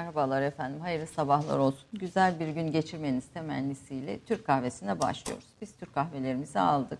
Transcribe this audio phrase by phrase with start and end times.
[0.00, 1.80] Merhabalar efendim, hayırlı sabahlar olsun.
[1.92, 5.44] Güzel bir gün geçirmeniz temennisiyle Türk kahvesine başlıyoruz.
[5.62, 6.98] Biz Türk kahvelerimizi aldık.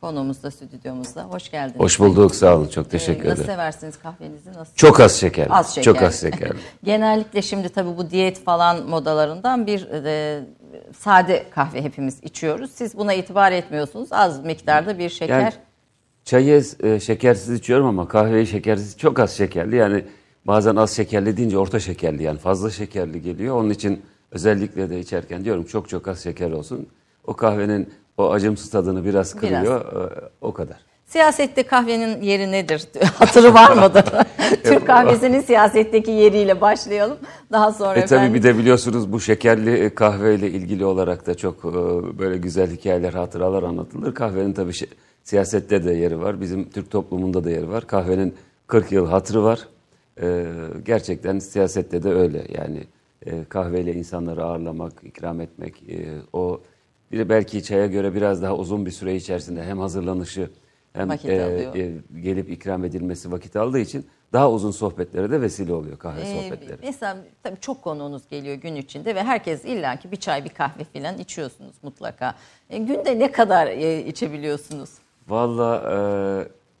[0.00, 1.22] Konuğumuz da stüdyomuzda.
[1.24, 1.80] Hoş geldiniz.
[1.80, 2.68] Hoş bulduk, sağ olun.
[2.68, 3.54] Çok teşekkür Ee, Nasıl ederim.
[3.54, 4.52] seversiniz kahvenizi?
[4.52, 4.74] Nasıl?
[4.74, 5.52] Çok az şekerli.
[5.52, 5.84] Az şekerli.
[5.84, 6.58] Çok az şekerli.
[6.84, 10.40] Genellikle şimdi tabii bu diyet falan modalarından bir e,
[10.98, 12.70] sade kahve hepimiz içiyoruz.
[12.70, 14.08] Siz buna itibar etmiyorsunuz.
[14.12, 15.40] Az miktarda bir şeker.
[15.40, 15.52] Yani
[16.24, 19.76] çayı e, şekersiz içiyorum ama kahveyi şekersiz çok az şekerli.
[19.76, 20.04] Yani
[20.48, 23.56] bazen az şekerli deyince orta şekerli yani fazla şekerli geliyor.
[23.56, 24.02] Onun için
[24.32, 26.86] özellikle de içerken diyorum çok çok az şeker olsun.
[27.26, 29.80] O kahvenin o acımsız tadını biraz kırıyor.
[30.10, 30.76] e, O kadar.
[31.06, 32.84] Siyasette kahvenin yeri nedir?
[33.14, 34.04] Hatırı var mıdır?
[34.64, 37.16] Türk kahvesinin siyasetteki yeriyle başlayalım.
[37.52, 38.26] Daha sonra E efendim.
[38.26, 41.68] tabii bir de biliyorsunuz bu şekerli kahveyle ilgili olarak da çok e,
[42.18, 44.14] böyle güzel hikayeler, hatıralar anlatılır.
[44.14, 44.72] Kahvenin tabii
[45.24, 46.40] siyasette de yeri var.
[46.40, 47.86] Bizim Türk toplumunda da yeri var.
[47.86, 48.34] Kahvenin
[48.66, 49.60] 40 yıl hatırı var.
[50.22, 50.46] E,
[50.84, 52.44] gerçekten siyasette de öyle.
[52.58, 52.82] Yani
[53.26, 56.60] e, kahveyle insanları ağırlamak, ikram etmek, e, o
[57.12, 60.50] bir de belki çaya göre biraz daha uzun bir süre içerisinde hem hazırlanışı
[60.92, 65.98] hem e, e, gelip ikram edilmesi vakit aldığı için daha uzun sohbetlere de vesile oluyor
[65.98, 66.78] kahve Ee, sohbetleri.
[66.82, 71.18] mesela tabii çok konuğunuz geliyor gün içinde ve herkes illaki bir çay bir kahve falan
[71.18, 72.34] içiyorsunuz mutlaka.
[72.70, 74.90] E, günde ne kadar e, içebiliyorsunuz?
[75.28, 75.98] Valla e,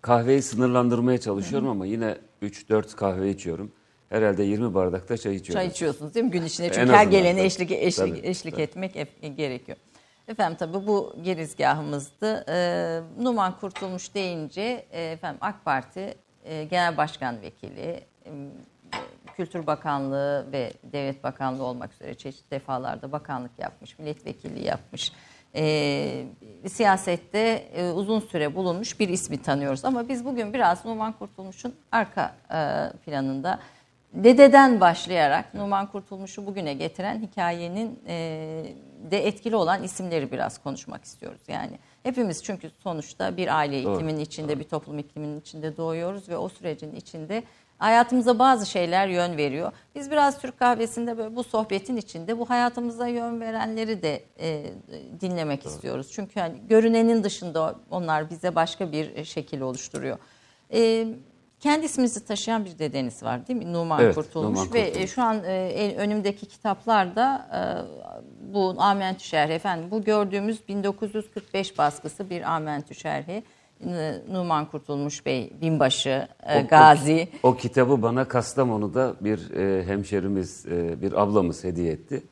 [0.02, 3.72] kahveyi sınırlandırmaya çalışıyorum ama yine 3-4 kahve içiyorum.
[4.08, 5.60] Herhalde 20 bardakta çay içiyorum.
[5.64, 6.72] Çay içiyorsunuz değil mi gün içinde?
[6.72, 7.46] Çünkü her gelene tabii.
[7.46, 8.62] eşlik eşlik Tabii, eşlik tabii.
[8.62, 9.78] etmek e- gerekiyor.
[10.28, 12.44] Efendim tabii bu girizgahımızdı.
[12.48, 16.14] Ee, Numan Kurtulmuş deyince e, efendim AK Parti
[16.44, 18.30] e, Genel Başkan Vekili, e,
[19.36, 25.12] Kültür Bakanlığı ve Devlet Bakanlığı olmak üzere çeşitli defalarda bakanlık yapmış, milletvekilliği yapmış.
[25.58, 26.24] Ee,
[26.68, 27.38] siyasette
[27.74, 29.84] e, uzun süre bulunmuş bir ismi tanıyoruz.
[29.84, 33.58] Ama biz bugün biraz Numan Kurtulmuş'un arka e, planında
[34.12, 38.14] dededen başlayarak Numan Kurtulmuş'u bugüne getiren hikayenin e,
[39.10, 41.40] de etkili olan isimleri biraz konuşmak istiyoruz.
[41.48, 46.36] Yani hepimiz çünkü sonuçta bir aile Doğru, ikliminin içinde, bir toplum ikliminin içinde doğuyoruz ve
[46.36, 47.42] o sürecin içinde
[47.78, 49.72] hayatımıza bazı şeyler yön veriyor.
[49.94, 54.64] Biz biraz Türk kahvesinde böyle bu sohbetin içinde bu hayatımıza yön verenleri de e,
[55.20, 56.10] dinlemek istiyoruz.
[56.12, 60.18] Çünkü hani görünenin dışında onlar bize başka bir şekil oluşturuyor.
[60.72, 61.06] E,
[61.60, 61.88] kendi
[62.24, 63.72] taşıyan bir dedeniz var değil mi?
[63.72, 65.04] Numan Evet, Kurtulmuş Numan ve Kurtulmuş.
[65.04, 67.60] e, şu an e, önümdeki kitaplarda e,
[68.54, 73.42] bu Amentü Şerhi efendim bu gördüğümüz 1945 baskısı bir Amentü Şerhi.
[73.86, 77.28] E, Numan Kurtulmuş Bey binbaşı, e, O- o- gazi.
[77.42, 82.22] O, kitabı bana Kastamonu'da bir e, hemşerimiz, e, bir ablamız hediye etti.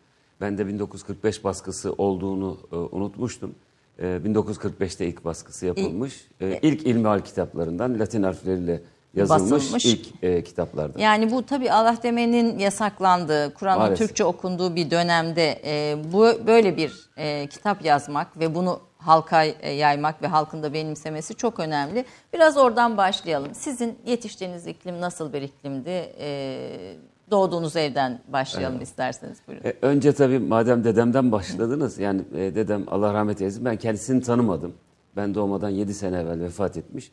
[0.41, 3.55] Ben de 1945 baskısı olduğunu e, unutmuştum.
[3.99, 6.29] E, 1945'te ilk baskısı yapılmış.
[6.41, 8.81] E, ilk ilmihal kitaplarından Latin harfleriyle
[9.15, 9.85] yazılmış Basılmış.
[9.85, 11.01] ilk e, kitaplardan.
[11.01, 13.95] Yani bu tabii Allah demenin yasaklandığı, Kur'an'ın.
[13.95, 19.71] Türkçe okunduğu bir dönemde e, bu böyle bir e, kitap yazmak ve bunu halka e,
[19.71, 22.05] yaymak ve halkın da benimsemesi çok önemli.
[22.33, 23.55] Biraz oradan başlayalım.
[23.55, 26.13] Sizin yetiştiğiniz iklim nasıl bir iklimdi?
[26.19, 26.97] E,
[27.31, 29.39] doğduğunuz evden başlayalım isterseniz.
[29.49, 29.65] Buyurun.
[29.65, 34.75] E, önce tabii madem dedemden başladınız yani e, dedem Allah rahmet eylesin ben kendisini tanımadım.
[35.17, 37.13] Ben doğmadan 7 sene evvel vefat etmiş.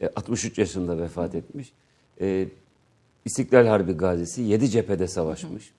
[0.00, 1.72] E, 63 yaşında vefat etmiş.
[2.20, 2.48] E,
[3.24, 5.72] İstiklal Harbi gazisi 7 cephede savaşmış.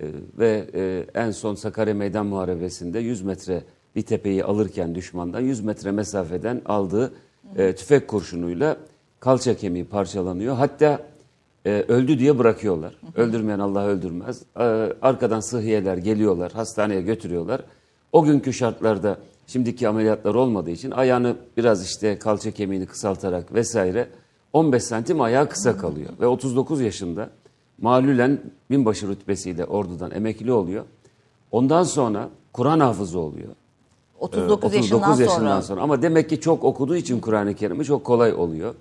[0.00, 0.06] E,
[0.38, 3.64] ve e, en son Sakarya Meydan Muharebesi'nde 100 metre
[3.96, 7.12] bir tepeyi alırken düşmandan 100 metre mesafeden aldığı
[7.56, 8.76] e, tüfek kurşunuyla
[9.20, 10.56] kalça kemiği parçalanıyor.
[10.56, 11.02] Hatta
[11.66, 12.94] e, öldü diye bırakıyorlar.
[13.16, 14.42] Öldürmeyen Allah öldürmez.
[14.56, 14.62] E,
[15.02, 17.60] arkadan sıhhiyeler geliyorlar, hastaneye götürüyorlar.
[18.12, 24.08] O günkü şartlarda şimdiki ameliyatlar olmadığı için ayağını biraz işte kalça kemiğini kısaltarak vesaire
[24.52, 26.10] 15 santim ayağı kısa kalıyor.
[26.20, 27.30] Ve 39 yaşında
[27.80, 28.40] malülen
[28.70, 30.84] binbaşı rütbesiyle ordudan emekli oluyor.
[31.50, 33.48] Ondan sonra Kur'an hafızı oluyor.
[34.24, 34.74] 39,
[35.20, 35.80] Ee, yaşından, sonra.
[35.80, 38.74] Ama demek ki çok okuduğu için Kur'an-ı Kerim'i çok kolay oluyor.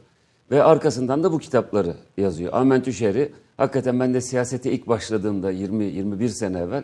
[0.52, 2.54] Ve arkasından da bu kitapları yazıyor.
[2.54, 6.84] Amentü Şer'i hakikaten ben de siyasete ilk başladığımda 20-21 sene evvel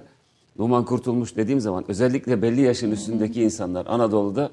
[0.60, 4.50] Numan Kurtulmuş dediğim zaman özellikle belli yaşın üstündeki insanlar Anadolu'da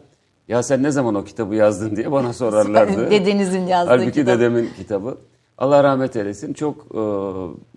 [0.48, 3.10] ya sen ne zaman o kitabı yazdın diye bana sorarlardı.
[3.10, 4.38] Dedenizin yazdığı Halbuki kitap.
[4.38, 5.18] dedemin kitabı.
[5.58, 6.52] Allah rahmet eylesin.
[6.52, 7.00] Çok e,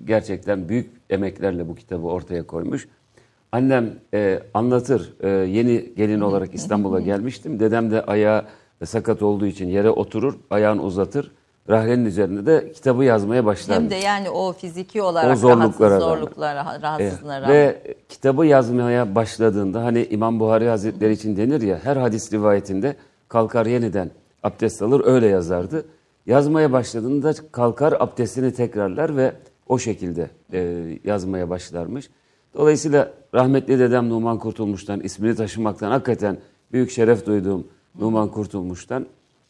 [0.06, 2.88] gerçekten büyük emeklerle bu kitabı ortaya koymuş.
[3.52, 5.14] Annem e, anlatır.
[5.20, 7.60] E, yeni gelin olarak İstanbul'a gelmiştim.
[7.60, 8.46] Dedem de ayağı
[8.86, 11.32] sakat olduğu için yere oturur, ayağını uzatır.
[11.70, 13.84] Rahlenin üzerinde de kitabı yazmaya başlarmış.
[13.84, 17.54] Hem de yani o fiziki olarak O zorluklara rahatsız, zorluklara, rahatsızlığına E.
[17.54, 22.96] Ve kitabı yazmaya başladığında hani İmam Buhari Hazretleri için denir ya her hadis rivayetinde
[23.28, 24.12] kalkar yeniden
[24.44, 25.86] abdest alır öyle yazardı.
[26.26, 29.34] Yazmaya başladığında kalkar abdestini tekrarlar ve
[29.68, 32.10] o şekilde e, yazmaya başlarmış.
[32.60, 36.38] Dolayısıyla rahmetli dedem Numan Kurtulmuş'tan ismini taşımaktan hakikaten
[36.72, 37.68] büyük şeref duyduğum
[38.00, 39.06] Numan Kurtulmuş'tan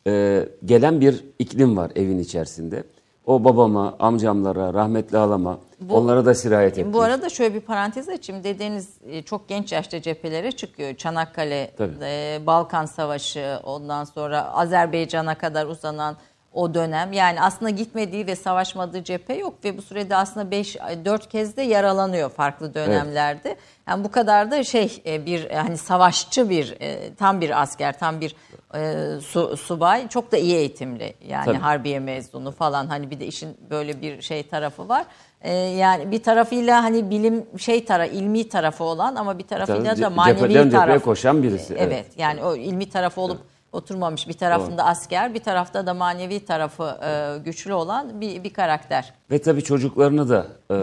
[0.08, 2.84] e, gelen bir iklim var evin içerisinde.
[3.26, 5.60] O babama, amcamlara, rahmetli halama
[5.90, 6.94] onlara da sirayet etmiş.
[6.94, 8.44] Bu arada şöyle bir parantez açayım.
[8.44, 10.96] Dedeniz e, çok genç yaşta cephelere çıkıyor.
[10.96, 11.72] Çanakkale,
[12.02, 16.18] e, Balkan Savaşı, ondan sonra Azerbaycan'a kadar uzanan
[16.54, 17.14] o dönem.
[17.14, 20.76] Yani aslında gitmediği ve savaşmadığı cephe yok ve bu sürede aslında 5
[21.06, 23.56] 4 kez de yaralanıyor farklı dönemlerde.
[23.88, 28.22] Yani bu kadar da şey e, bir hani savaşçı bir e, tam bir asker, tam
[28.22, 28.36] bir
[28.76, 30.08] e, su, subay.
[30.08, 31.14] Çok da iyi eğitimli.
[31.28, 31.58] Yani Tabii.
[31.58, 32.88] harbiye mezunu falan.
[32.88, 35.06] Hani bir de işin böyle bir şey tarafı var.
[35.42, 40.02] E, yani bir tarafıyla hani bilim şey tara ilmi tarafı olan ama bir tarafıyla Tabii,
[40.02, 41.06] da manevi tarafı.
[41.06, 41.88] koşan birisi, Evet.
[41.94, 42.06] evet.
[42.18, 43.40] Yani o ilmi tarafı olup
[43.72, 49.14] oturmamış bir tarafında asker, bir tarafta da manevi tarafı e, güçlü olan bir bir karakter.
[49.32, 50.76] Ve tabii çocuklarını da e,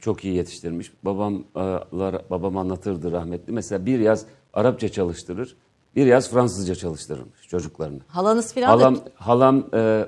[0.00, 0.92] çok iyi yetiştirmiş.
[1.02, 3.52] Babam Allah- babam anlatırdı rahmetli.
[3.52, 5.56] Mesela bir yaz Arapça çalıştırır,
[5.96, 8.00] bir yaz Fransızca çalıştırırmış çocuklarını.
[8.08, 10.06] Halanız filan Halam, da halam e,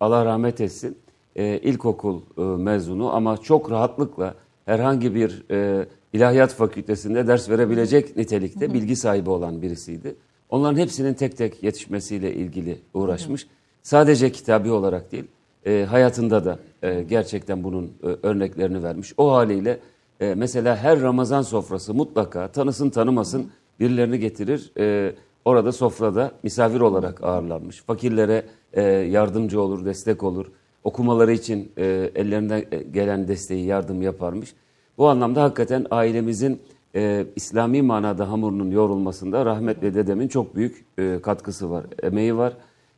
[0.00, 0.98] Allah rahmet etsin
[1.36, 4.34] e, ilkokul e, mezunu ama çok rahatlıkla
[4.66, 10.16] herhangi bir e, ilahiyat fakültesinde ders verebilecek nitelikte bilgi sahibi olan birisiydi.
[10.50, 13.46] Onların hepsinin tek tek yetişmesiyle ilgili uğraşmış.
[13.82, 15.24] Sadece kitabi olarak değil,
[15.66, 19.12] e, hayatında da e, gerçekten bunun e, örneklerini vermiş.
[19.16, 19.78] O haliyle
[20.20, 23.50] e, mesela her Ramazan sofrası mutlaka tanısın tanımasın
[23.80, 24.72] birilerini getirir.
[24.78, 25.14] E,
[25.44, 27.82] orada sofrada misafir olarak ağırlanmış.
[27.82, 30.46] Fakirlere e, yardımcı olur, destek olur.
[30.84, 34.54] Okumaları için e, ellerinden e, gelen desteği, yardım yaparmış.
[34.98, 36.62] Bu anlamda hakikaten ailemizin
[36.94, 42.52] e, İslami manada hamurunun yoğrulmasında rahmetli dedemin çok büyük e, katkısı var, emeği var.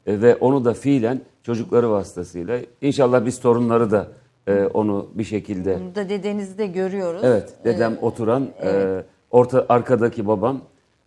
[0.06, 4.08] E, ve onu da fiilen çocukları vasıtasıyla inşallah biz torunları da
[4.46, 7.20] e, onu bir şekilde burada dedenizi de görüyoruz.
[7.24, 10.60] Evet, dedem oturan, e, orta arkadaki babam,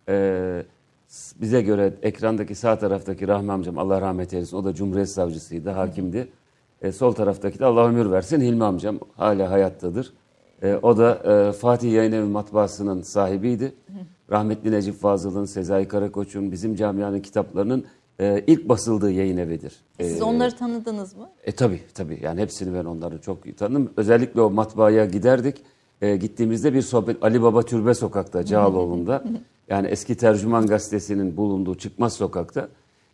[0.08, 0.62] e,
[1.40, 6.28] bize göre ekrandaki sağ taraftaki Rahmi amcam, Allah rahmet eylesin, o da Cumhuriyet Savcısıydı, hakimdi.
[6.82, 10.12] E, sol taraftaki de Allah ömür versin, Hilmi amcam hala hayattadır.
[10.64, 13.72] E, o da e, Fatih Yayınevi Matbaası'nın sahibiydi.
[14.30, 17.84] Rahmetli Necip Fazıl'ın, Sezai Karakoç'un, bizim camianın kitaplarının
[18.20, 19.76] e, ilk basıldığı yayın evidir.
[20.00, 21.28] Siz E, onları tanıdınız mı?
[21.44, 23.92] e tabi tabi yani hepsini ben onları çok iyi tanıdım.
[23.96, 25.56] Özellikle o matbaaya giderdik.
[26.02, 29.24] E, gittiğimizde bir sohbet Ali Baba Türbe Sokak'ta Cağaloğlu'nda
[29.68, 32.68] yani eski Tercüman Gazetesi'nin bulunduğu çıkmaz sokakta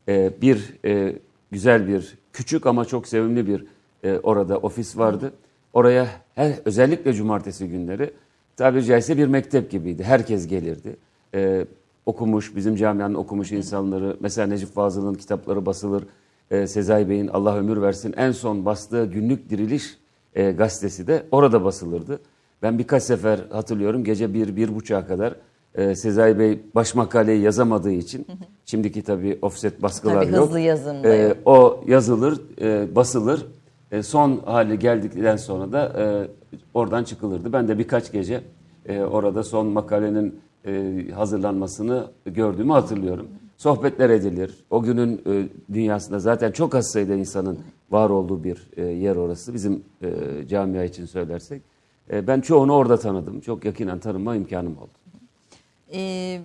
[0.09, 1.17] e, bir e,
[1.51, 3.65] güzel bir küçük ama çok sevimli bir
[4.05, 5.33] e, orada ofis vardı.
[5.73, 8.11] Oraya her özellikle cumartesi günleri
[8.57, 10.05] tabiri caizse bir mektep gibiydi.
[10.05, 10.97] Herkes gelirdi.
[11.35, 11.67] E,
[12.07, 16.05] okumuş, bizim camianın okumuş insanları, mesela Necip Fazıl'ın kitapları basılır.
[16.51, 19.99] E, Sezai Bey'in Allah ömür versin en son bastığı günlük diriliş
[20.35, 22.21] e, gazetesi de orada basılırdı.
[22.63, 25.35] Ben birkaç sefer hatırlıyorum gece bir, bir buçuğa kadar
[25.75, 28.27] e, Sezai Bey baş makaleyi yazamadığı için,
[28.65, 30.47] şimdiki tabii offset baskılar Tabii yok.
[30.47, 33.47] hızlı yazım da E, o yazılır, e, basılır.
[33.93, 36.05] E, son hali geldikten sonra da e,
[36.75, 37.53] oradan çıkılırdı.
[37.53, 38.43] Ben de birkaç gece
[38.87, 43.29] e, orada son makalenin e, hazırlanmasını gördüğümü hatırlıyorum.
[43.57, 44.65] Sohbetler edilir.
[44.71, 47.59] O günün e, dünyasında zaten çok az sayıda insanın
[47.91, 49.55] var olduğu bir e, yer orası.
[49.55, 50.09] Bizim e,
[50.49, 51.63] camia için söylersek.
[52.13, 53.41] E, ben çoğunu orada tanıdım.
[53.41, 54.91] Çok yakinen tanıma imkanım oldu.
[55.93, 56.41] Ee,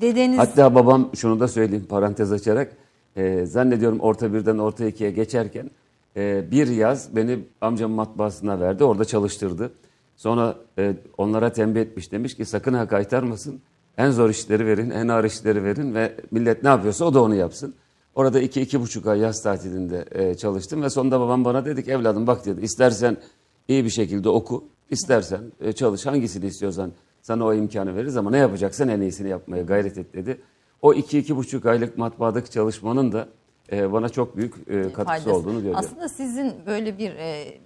[0.00, 2.76] dedeniz Hatta babam şunu da söyleyeyim parantez açarak
[3.16, 5.70] e, zannediyorum orta birden orta ikiye geçerken
[6.16, 9.72] e, bir yaz beni amcamın matbaasına verdi orada çalıştırdı.
[10.16, 13.60] Sonra e, onlara tembih etmiş demiş ki sakın ha kaytarmasın
[13.98, 17.34] en zor işleri verin en ağır işleri verin ve millet ne yapıyorsa o da onu
[17.34, 17.74] yapsın.
[18.14, 21.90] Orada iki iki buçuk ay yaz tatilinde e, çalıştım ve sonunda babam bana dedi ki
[21.90, 23.16] evladım bak dedi istersen
[23.68, 26.92] iyi bir şekilde oku istersen e, çalış hangisini istiyorsan
[27.22, 30.40] sana o imkanı veririz ama ne yapacaksan en iyisini yapmaya gayret et dedi.
[30.82, 33.28] O iki iki buçuk aylık matbaadaki çalışmanın da
[33.72, 35.34] e, bana çok büyük e, katkısı faydası.
[35.34, 35.80] olduğunu görüyorum.
[35.80, 37.58] Aslında sizin böyle bir e,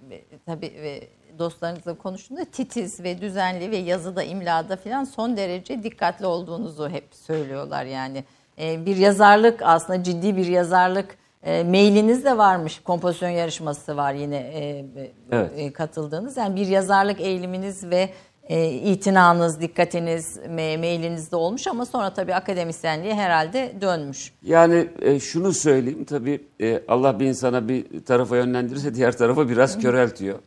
[0.45, 1.07] tabii ve
[1.39, 7.85] dostlarınızla konuştuğunda titiz ve düzenli ve yazıda, imlada falan son derece dikkatli olduğunuzu hep söylüyorlar
[7.85, 8.23] yani.
[8.59, 12.79] E, bir yazarlık aslında ciddi bir yazarlık e, mailiniz de varmış.
[12.79, 14.85] Kompozisyon yarışması var yine e,
[15.31, 15.51] Evet.
[15.55, 16.37] e, katıldığınız.
[16.37, 18.09] Yani bir yazarlık eğiliminiz ve
[18.49, 24.33] e, itinanız, dikkatiniz me- mailinizde olmuş ama sonra tabii akademisyenliğe herhalde dönmüş.
[24.43, 29.79] Yani e, şunu söyleyeyim tabii e, Allah bir insana bir tarafa yönlendirirse diğer tarafa biraz
[29.79, 30.39] köreltiyor.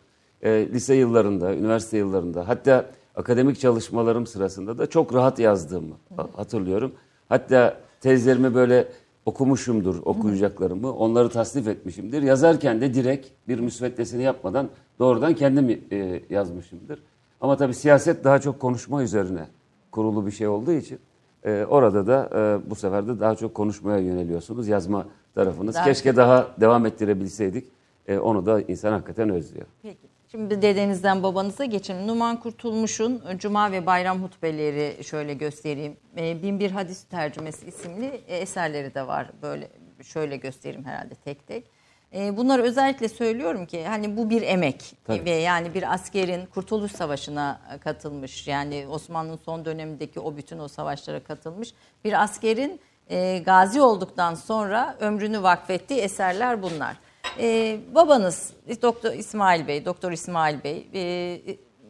[0.42, 6.92] E, lise yıllarında, üniversite yıllarında hatta akademik çalışmalarım sırasında da çok rahat yazdığımı ha- hatırlıyorum.
[7.28, 8.88] Hatta tezlerimi böyle
[9.26, 10.92] okumuşumdur okuyacaklarımı.
[10.92, 12.22] Onları tasnif etmişimdir.
[12.22, 17.02] Yazarken de direkt bir müsveddesini yapmadan doğrudan kendim e, yazmışımdır.
[17.40, 19.46] Ama tabii siyaset daha çok konuşma üzerine
[19.90, 20.98] kurulu bir şey olduğu için
[21.44, 24.68] e, orada da e, bu sefer de daha çok konuşmaya yöneliyorsunuz.
[24.68, 25.74] Yazma tarafınız.
[25.74, 27.68] Daha Keşke daha devam ettirebilseydik.
[28.08, 29.66] E, onu da insan hakikaten özlüyor.
[29.82, 30.10] Peki.
[30.30, 32.06] Şimdi dedenizden babanıza geçelim.
[32.06, 35.96] Numan Kurtulmuş'un Cuma ve Bayram hutbeleri şöyle göstereyim.
[36.16, 39.30] E, Binbir Hadis Tercümesi isimli eserleri de var.
[39.42, 39.68] Böyle
[40.02, 41.79] şöyle göstereyim herhalde tek tek.
[42.14, 45.24] E, Bunları özellikle söylüyorum ki hani bu bir emek Tabii.
[45.24, 51.22] ve yani bir askerin Kurtuluş Savaşı'na katılmış yani Osmanlı'nın son dönemindeki o bütün o savaşlara
[51.22, 51.74] katılmış
[52.04, 56.96] bir askerin e, gazi olduktan sonra ömrünü vakfettiği eserler bunlar.
[57.38, 58.52] E, babanız
[58.82, 61.40] Doktor İsmail Bey, Doktor İsmail Bey e,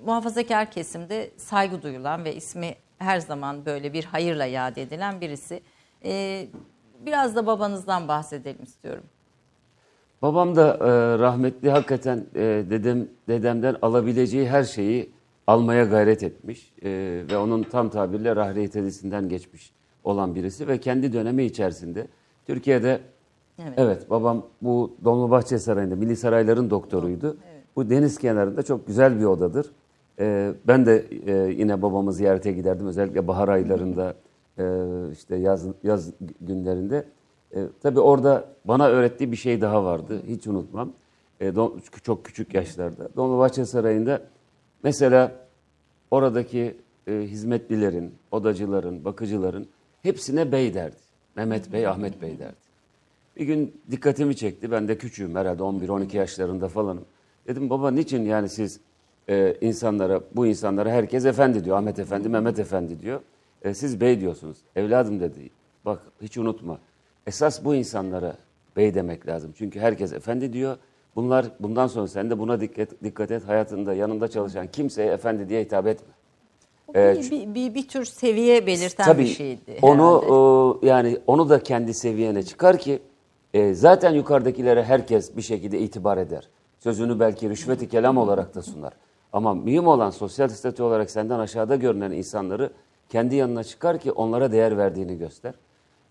[0.04, 5.62] muhafazakar kesimde saygı duyulan ve ismi her zaman böyle bir hayırla yad edilen birisi.
[6.04, 6.46] E,
[7.00, 9.04] biraz da babanızdan bahsedelim istiyorum.
[10.22, 15.10] Babam da e, rahmetli hakikaten e, dedem dedemden alabileceği her şeyi
[15.46, 19.72] almaya gayret etmiş E, ve onun tam tabirle rahriyet hadisinden geçmiş
[20.04, 22.06] olan birisi ve kendi dönemi içerisinde
[22.46, 23.00] Türkiye'de
[23.62, 23.74] Evet.
[23.76, 27.36] evet, babam bu Dolmabahçe Sarayı'nda Milli Sarayların doktoruydu.
[27.76, 29.72] Bu deniz kenarında çok güzel bir odadır.
[30.18, 34.14] E, ben de e, yine babamı ziyarete giderdim özellikle bahar aylarında
[34.58, 34.64] e,
[35.12, 36.10] işte yaz yaz
[36.40, 37.04] günlerinde.
[37.54, 40.22] E, tabii orada bana öğrettiği bir şey daha vardı.
[40.26, 40.92] Hiç unutmam.
[41.40, 43.08] E, Don- çok küçük yaşlarda.
[43.16, 44.22] Dolmabahçe Sarayı'nda
[44.82, 45.32] mesela
[46.10, 46.76] oradaki
[47.06, 49.66] e, hizmetlilerin, odacıların, bakıcıların
[50.02, 50.96] hepsine bey derdi.
[51.36, 52.70] Mehmet Bey, Ahmet Bey derdi.
[53.36, 54.70] Bir gün dikkatimi çekti.
[54.70, 57.04] Ben de küçüğüm herhalde 11-12 yaşlarında falanım.
[57.46, 58.80] Dedim baba niçin yani siz
[59.28, 61.76] e, insanlara, bu insanlara herkes efendi diyor.
[61.76, 63.20] Ahmet Efendi, Mehmet Efendi diyor.
[63.62, 64.58] E, siz bey diyorsunuz.
[64.76, 65.50] Evladım dedi.
[65.84, 66.78] Bak hiç unutma.
[67.26, 68.36] Esas bu insanlara
[68.76, 69.52] bey demek lazım.
[69.58, 70.76] Çünkü herkes efendi diyor.
[71.16, 73.48] Bunlar bundan sonra sen de buna dikkat, dikkat et.
[73.48, 76.08] Hayatında yanında çalışan kimseye efendi diye hitap etme.
[76.94, 79.78] Evet, bir, bir, bir, bir tür seviye belirten Tabii bir şeydi.
[79.82, 83.02] onu e, yani onu da kendi seviyene çıkar ki
[83.54, 86.48] e, zaten yukarıdakilere herkes bir şekilde itibar eder.
[86.78, 88.92] Sözünü belki rüşveti kelam olarak da sunar.
[89.32, 92.70] Ama mühim olan sosyal statü olarak senden aşağıda görünen insanları
[93.08, 95.54] kendi yanına çıkar ki onlara değer verdiğini göster.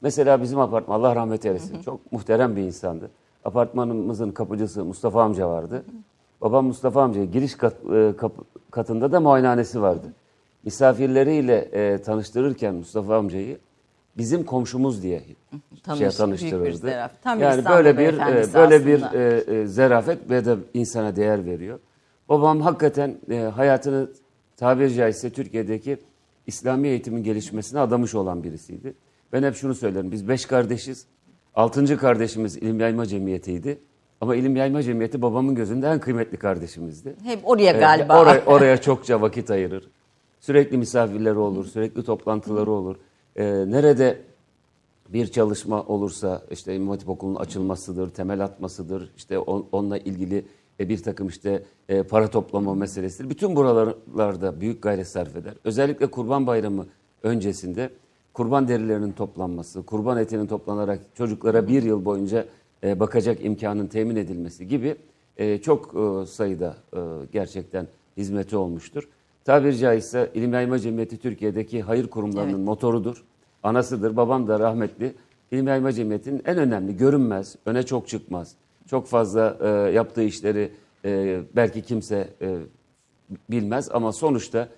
[0.01, 3.09] Mesela bizim apartman Allah rahmet eylesin çok muhterem bir insandı.
[3.45, 5.83] Apartmanımızın kapıcısı Mustafa amca vardı.
[6.41, 8.13] Babam Mustafa amca giriş kat, e,
[8.71, 10.13] katında da muayenehanesi vardı.
[10.63, 13.57] Misafirleriyle e, tanıştırırken Mustafa amcayı
[14.17, 15.23] bizim komşumuz diye
[15.83, 17.09] Tanış- şey büyük bir tanıştırırdı.
[17.23, 21.79] Tam yani böyle bir e, böyle bir e, e, zarafet ve de insana değer veriyor.
[22.29, 24.07] Babam hakikaten e, hayatını
[24.57, 25.97] tabiri caizse Türkiye'deki
[26.47, 28.93] İslami eğitimin gelişmesine adamış olan birisiydi.
[29.33, 30.11] Ben hep şunu söylerim.
[30.11, 31.05] Biz beş kardeşiz.
[31.55, 33.79] Altıncı kardeşimiz İlim Yayma Cemiyeti'ydi.
[34.21, 37.15] Ama İlim Yayma Cemiyeti babamın gözünde en kıymetli kardeşimizdi.
[37.23, 38.21] Hep oraya Ee, galiba.
[38.21, 39.87] Oraya, oraya çokça vakit ayırır.
[40.39, 42.95] Sürekli misafirleri olur, sürekli toplantıları olur.
[43.35, 44.21] Ee, nerede
[45.09, 50.45] bir çalışma olursa işte İmam Hatip Okulu'nun açılmasıdır, temel atmasıdır, işte on- onunla ilgili
[50.79, 53.29] e, bir takım işte e, para toplama meselesidir.
[53.29, 55.53] Bütün buralarda büyük gayret sarf eder.
[55.63, 56.85] Özellikle Kurban Bayramı
[57.23, 57.89] öncesinde
[58.39, 62.45] kurban derilerinin toplanması, kurban etinin toplanarak çocuklara bir yıl boyunca
[62.83, 64.95] e, bakacak imkanın temin edilmesi gibi
[65.37, 66.99] e, çok e, sayıda e,
[67.33, 69.09] gerçekten hizmeti olmuştur.
[69.45, 72.65] Tabiri caizse İlim Yayma Cemiyeti Türkiye'deki hayır kurumlarının Evet.
[72.65, 73.23] motorudur,
[73.63, 74.17] anasıdır.
[74.17, 75.13] Babam da rahmetli
[75.51, 78.55] İlim Yayma Cemiyeti'nin en önemli, görünmez, öne çok çıkmaz.
[78.87, 80.71] Çok fazla e, yaptığı işleri
[81.05, 82.57] e, belki kimse e,
[83.49, 84.69] bilmez ama sonuçta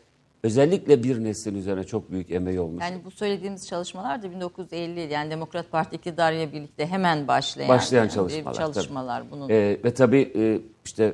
[0.43, 2.81] özellikle bir neslin üzerine çok büyük emeği olmuş.
[2.83, 8.11] Yani bu söylediğimiz çalışmalar da 1950 yani Demokrat Parti iktidarıyla birlikte hemen başlayan, Başlayan yani
[8.11, 9.49] çalışmalar, çalışmalar bunun.
[9.49, 11.13] Ee, ve tabii e, işte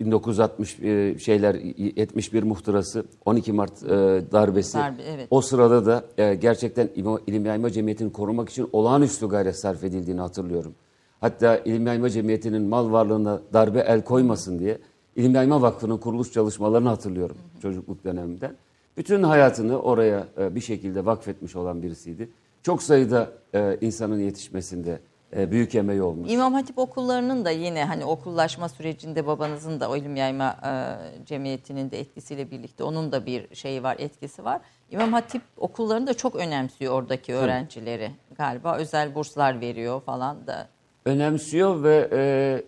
[0.00, 3.88] 1960 e, şeyler 71 muhtırası 12 Mart e,
[4.32, 4.78] darbesi.
[4.78, 5.28] Darbe, evet.
[5.30, 10.20] O sırada da e, gerçekten İma- İlim Yayma Cemiyeti'ni korumak için olağanüstü gayret sarf edildiğini
[10.20, 10.74] hatırlıyorum.
[11.20, 14.78] Hatta İlim Yayma Cemiyeti'nin mal varlığına darbe el koymasın diye
[15.16, 18.56] İlim Yayma Vakfı'nın kuruluş çalışmalarını hatırlıyorum çocukluk dönemimden.
[18.98, 22.28] Bütün hayatını oraya e, bir şekilde vakfetmiş olan birisiydi.
[22.62, 25.00] Çok sayıda e, insanın yetişmesinde
[25.36, 26.32] e, büyük emeği olmuş.
[26.32, 31.90] İmam Hatip okullarının da yine hani okullaşma sürecinde babanızın da o ilim yayma e, cemiyetinin
[31.90, 34.60] de etkisiyle birlikte onun da bir şeyi var, etkisi var.
[34.90, 38.76] İmam Hatip okullarını da çok önemsiyor oradaki öğrencileri galiba.
[38.76, 40.68] Özel burslar veriyor falan da.
[41.04, 42.62] önemsiyor ve e,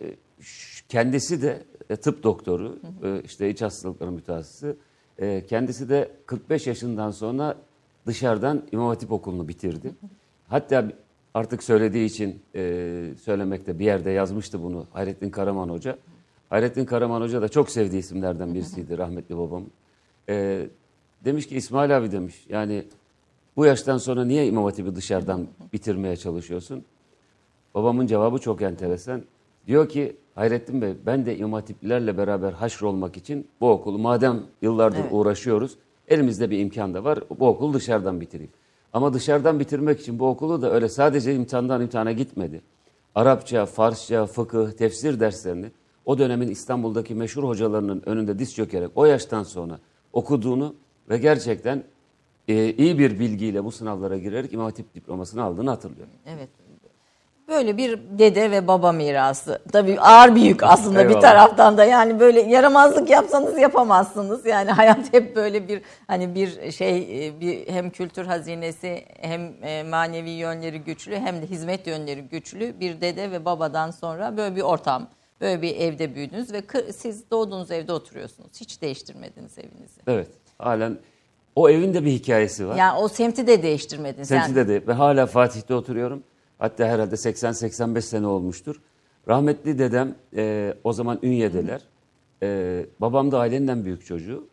[0.89, 4.77] kendisi de e, tıp doktoru, e, işte iç hastalıkları mütehassısı.
[5.21, 7.57] E, kendisi de 45 yaşından sonra
[8.07, 9.95] dışarıdan İmam Hatip Okulu'nu bitirdi.
[10.49, 10.89] Hatta
[11.35, 15.99] artık söylediği için e, söylemekte bir yerde yazmıştı bunu Hayrettin Karaman Hoca.
[16.51, 19.65] Hayrettin Karaman Hoca da çok sevdiği isimlerden birisiydi rahmetli babam.
[20.29, 20.67] E,
[21.25, 22.85] demiş ki İsmail abi demiş yani
[23.57, 26.85] bu yaştan sonra niye İmam Hatip'i dışarıdan bitirmeye çalışıyorsun?
[27.75, 29.23] Babamın cevabı çok enteresan.
[29.67, 34.43] Diyor ki Hayrettin Bey ben de İmam Hatiplilerle beraber haşr olmak için bu okulu madem
[34.63, 35.13] yıllardır Evet.
[35.13, 35.77] uğraşıyoruz
[36.09, 38.53] elimizde bir imkan da var bu okulu dışarıdan bitireyim.
[38.93, 42.63] Ama dışarıdan bitirmek için bu okulu da öyle sadece imtihandan imtihana gitmedi.
[43.15, 45.71] Arapça, Farsça, fıkıh, tefsir derslerini
[46.05, 49.79] o dönemin İstanbul'daki meşhur hocalarının önünde diz çökerek o yaştan sonra
[50.13, 50.75] okuduğunu
[51.09, 51.85] ve gerçekten
[52.49, 56.13] e, iyi bir bilgiyle bu sınavlara girerek İmam Hatip diplomasını aldığını hatırlıyorum.
[56.27, 56.49] Evet.
[57.51, 59.63] Böyle bir dede ve baba mirası.
[59.73, 61.85] Tabii ağır bir yük aslında bir taraftan da.
[61.85, 64.47] Yani böyle yaramazlık yapsanız yapamazsınız.
[64.47, 69.83] Yani hayat hep böyle bir hani bir şey e, bir hem kültür hazinesi hem e,
[69.83, 74.63] manevi yönleri güçlü hem de hizmet yönleri güçlü bir dede ve babadan sonra böyle bir
[74.63, 75.09] ortam,
[75.41, 78.61] böyle bir evde büyüdünüz ve siz doğduğunuz evde oturuyorsunuz.
[78.61, 80.01] Hiç değiştirmediniz evinizi.
[80.07, 80.29] Evet.
[80.59, 80.99] Halen
[81.57, 82.77] o evin de bir hikayesi var.
[82.77, 84.29] Yani o semti de değiştirmediniz.
[84.29, 86.23] Semtide Yani de ve hala Fatih'te oturuyorum.
[86.61, 88.81] Hatta herhalde 80-85 sene olmuştur.
[89.29, 91.81] Rahmetli dedem e, o zaman Ünye'deler.
[92.43, 94.45] E, babam da ailenin en büyük çocuğu.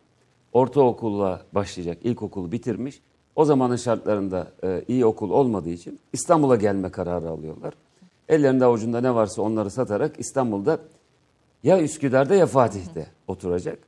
[0.52, 3.00] Ortaokulla başlayacak, ilkokulu bitirmiş.
[3.36, 7.74] O zamanın şartlarında e, iyi okul olmadığı için İstanbul'a gelme kararı alıyorlar.
[8.28, 10.78] Ellerinde avucunda ne varsa onları satarak İstanbul'da
[11.62, 13.78] ya Üsküdar'da ya Fatih'te oturacak.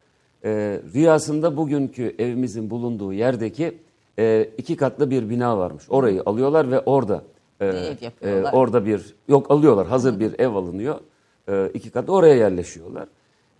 [0.44, 3.78] Ee, rüyasında bugünkü evimizin bulunduğu yerdeki
[4.18, 5.84] e, iki katlı bir bina varmış.
[5.88, 7.22] Orayı alıyorlar ve orada
[7.60, 8.52] e, ev yapıyorlar.
[8.52, 11.00] e, orada bir yok alıyorlar hazır bir ev alınıyor.
[11.48, 13.08] E, iki katlı oraya yerleşiyorlar.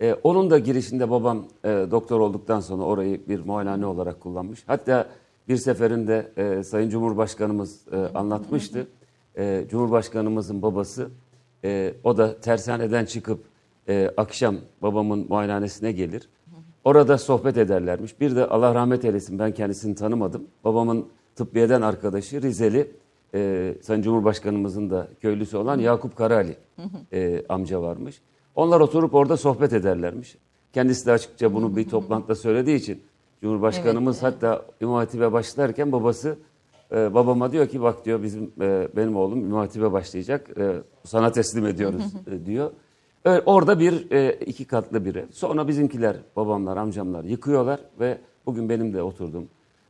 [0.01, 4.63] E, onun da girişinde babam e, doktor olduktan sonra orayı bir muayenehane olarak kullanmış.
[4.67, 5.07] Hatta
[5.47, 8.87] bir seferinde e, Sayın Cumhurbaşkanımız e, anlatmıştı.
[9.37, 11.09] E, Cumhurbaşkanımızın babası
[11.63, 13.43] e, o da tersaneden çıkıp
[13.89, 16.29] e, akşam babamın muayenehanesine gelir.
[16.83, 18.19] Orada sohbet ederlermiş.
[18.19, 20.43] Bir de Allah rahmet eylesin ben kendisini tanımadım.
[20.63, 21.05] Babamın
[21.35, 22.91] tıbbiyeden arkadaşı Rizeli
[23.35, 26.57] e, Sayın Cumhurbaşkanımızın da köylüsü olan Yakup Karali
[27.13, 28.21] e, amca varmış.
[28.55, 30.37] Onlar oturup orada sohbet ederlermiş.
[30.73, 33.03] Kendisi de açıkça bunu bir toplantıda söylediği için
[33.41, 36.37] Cumhurbaşkanımız hatta İmam Hatip'e başlarken babası
[36.91, 41.31] e, babama diyor ki bak diyor bizim e, benim oğlum İmam Hatip'e başlayacak e, sana
[41.31, 42.71] teslim ediyoruz e, diyor.
[43.25, 45.25] Öyle, orada bir e, iki katlı bir ev.
[45.31, 49.49] Sonra bizimkiler babamlar amcamlar yıkıyorlar ve bugün benim de oturdum.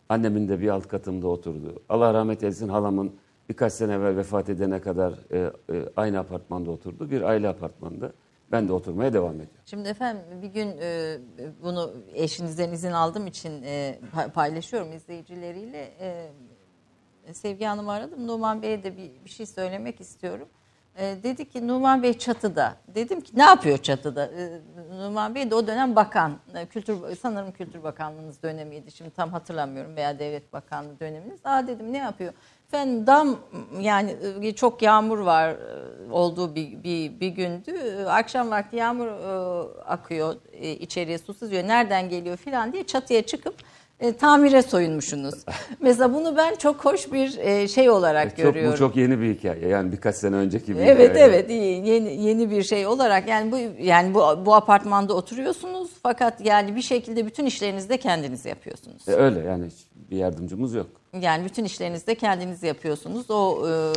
[0.09, 1.81] Annemin de bir alt katımda oturdu.
[1.89, 3.11] Allah rahmet eylesin halamın
[3.51, 7.11] birkaç sene evvel vefat edene kadar e, e, aynı apartmanda oturdu.
[7.11, 8.11] Bir aile apartmanında.
[8.51, 9.55] Ben de oturmaya devam ediyorum.
[9.65, 11.17] Şimdi efendim bir gün e,
[11.63, 15.93] bunu eşinizden izin aldığım için e, pa- paylaşıyorum izleyicileriyle.
[15.99, 18.27] E, Sevgi Hanım'ı aradım.
[18.27, 20.47] Numan Bey'e de bir, bir şey söylemek istiyorum.
[20.97, 22.75] E, dedi ki Numan Bey çatıda.
[22.87, 24.25] Dedim ki ne yapıyor çatıda?
[24.25, 24.59] E,
[24.97, 26.37] Numan Bey de o dönem bakan.
[26.55, 28.91] E, Kültür sanırım Kültür Bakanlığınız dönemiydi.
[28.91, 31.39] Şimdi tam hatırlamıyorum veya Devlet Bakanlığı döneminiz.
[31.43, 32.33] Aa dedim ne yapıyor?
[32.67, 33.39] Efendim dam
[33.79, 37.71] yani e, çok yağmur var e, olduğu bir, bir, bir gündü.
[37.71, 41.67] E, Akşam vakti yağmur e, akıyor e, içeriye su sızıyor.
[41.67, 43.55] Nereden geliyor filan diye çatıya çıkıp
[44.01, 45.33] e, tamire soyunmuşsunuz.
[45.79, 48.73] Mesela bunu ben çok hoş bir e, şey olarak Çok, görüyorum.
[48.73, 49.67] bu çok yeni bir hikaye.
[49.67, 51.25] Yani birkaç sene önceki bir Evet hikaye.
[51.25, 56.45] evet iyi yeni yeni bir şey olarak yani bu yani bu bu apartmanda oturuyorsunuz fakat
[56.45, 59.07] yani bir şekilde bütün işlerinizi de kendiniz yapıyorsunuz.
[59.07, 60.87] E, öyle yani bir yardımcımız yok.
[61.21, 63.31] Yani bütün işlerinizi de kendiniz yapıyorsunuz.
[63.31, 63.93] O e,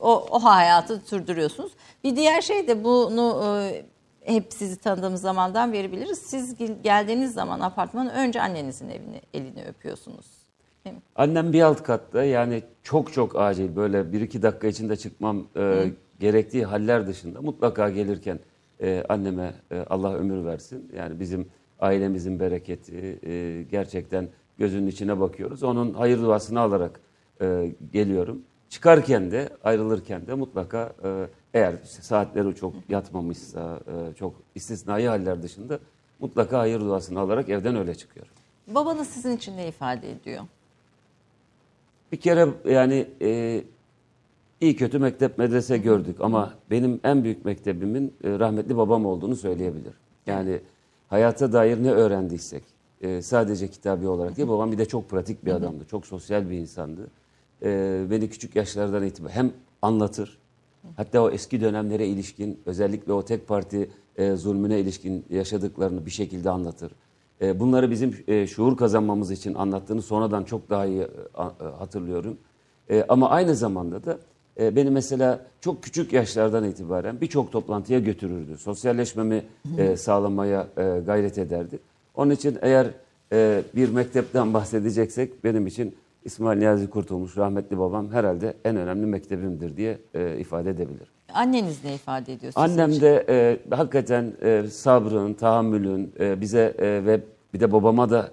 [0.00, 1.72] o, o hayatı sürdürüyorsunuz.
[2.04, 3.82] Bir diğer şey de bunu e,
[4.28, 6.18] hep sizi tanıdığımız zamandan beri biliriz.
[6.18, 10.26] Siz gel- geldiğiniz zaman apartmanı önce annenizin evini elini öpüyorsunuz.
[11.16, 15.84] Annem bir alt katta yani çok çok acil böyle bir iki dakika içinde çıkmam e,
[16.20, 18.38] gerektiği haller dışında mutlaka gelirken
[18.82, 20.92] e, anneme e, Allah ömür versin.
[20.96, 21.46] Yani bizim
[21.80, 25.62] ailemizin bereketi e, gerçekten gözünün içine bakıyoruz.
[25.62, 27.00] Onun hayır duasını alarak
[27.40, 28.42] e, geliyorum.
[28.68, 35.78] Çıkarken de ayrılırken de mutlaka e, eğer saatleri çok yatmamışsa e, çok istisnai haller dışında
[36.20, 38.32] mutlaka hayır duasını alarak evden öyle çıkıyorum.
[38.66, 40.42] Babanız sizin için ne ifade ediyor?
[42.12, 43.62] Bir kere yani e,
[44.60, 49.92] iyi kötü mektep medrese gördük ama benim en büyük mektebimin e, rahmetli babam olduğunu söyleyebilir.
[50.26, 50.60] Yani
[51.08, 52.62] hayata dair ne öğrendiysek
[53.00, 55.84] e, sadece kitabi olarak değil babam bir de çok pratik bir adamdı.
[55.90, 57.10] Çok sosyal bir insandı.
[57.62, 60.38] E, beni küçük yaşlardan itibaren hem anlatır
[60.96, 66.50] hatta o eski dönemlere ilişkin özellikle o tek parti e, zulmüne ilişkin yaşadıklarını bir şekilde
[66.50, 66.92] anlatır.
[67.40, 71.64] E, bunları bizim e, şuur kazanmamız için anlattığını sonradan çok daha iyi e, a- e,
[71.64, 72.36] hatırlıyorum.
[72.90, 74.18] E, ama aynı zamanda da
[74.60, 78.56] e, beni mesela çok küçük yaşlardan itibaren birçok toplantıya götürürdü.
[78.58, 79.44] Sosyalleşmemi
[79.78, 81.78] e, sağlamaya e, gayret ederdi.
[82.14, 82.86] Onun için eğer
[83.32, 89.76] e, bir mektepten bahsedeceksek benim için İsmail Niyazi Kurtulmuş rahmetli babam herhalde en önemli mektebimdir
[89.76, 91.06] diye e, ifade edebilirim.
[91.34, 97.20] Anneniz ne ifade ediyor Annem de e, hakikaten e, sabrın, tahammülün e, bize e, ve
[97.54, 98.30] bir de babama da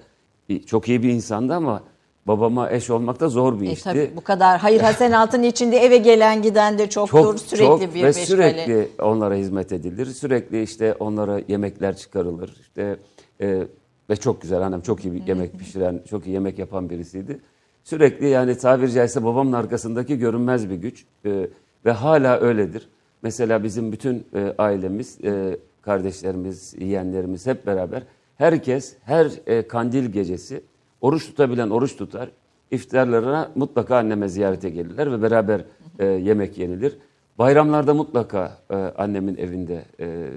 [0.65, 1.83] çok iyi bir insandı ama
[2.27, 3.83] babama eş olmak da zor bir E, işti.
[3.83, 7.17] tabii bu kadar hayır hasenatın içinde eve gelen giden de çoktur.
[7.23, 8.25] çok sürekli çok bir ve meşgale.
[8.25, 10.05] sürekli onlara hizmet edilir.
[10.05, 12.57] Sürekli işte onlara yemekler çıkarılır.
[12.61, 12.97] İşte
[13.41, 13.63] e,
[14.09, 17.39] ve çok güzel annem çok iyi bir yemek pişiren, çok iyi yemek yapan birisiydi.
[17.85, 21.49] Sürekli yani tabiri caizse babamın arkasındaki görünmez bir güç e,
[21.85, 22.89] ve hala öyledir.
[23.21, 28.03] Mesela bizim bütün e, ailemiz, e, kardeşlerimiz, yeğenlerimiz hep beraber
[28.35, 30.61] herkes her e, kandil gecesi
[31.01, 32.29] oruç tutabilen oruç tutar.
[32.71, 35.61] İftarlarına mutlaka anneme ziyarete gelirler ve beraber
[35.99, 36.97] e, yemek yenilir.
[37.37, 40.29] Bayramlarda mutlaka e, annemin evinde e,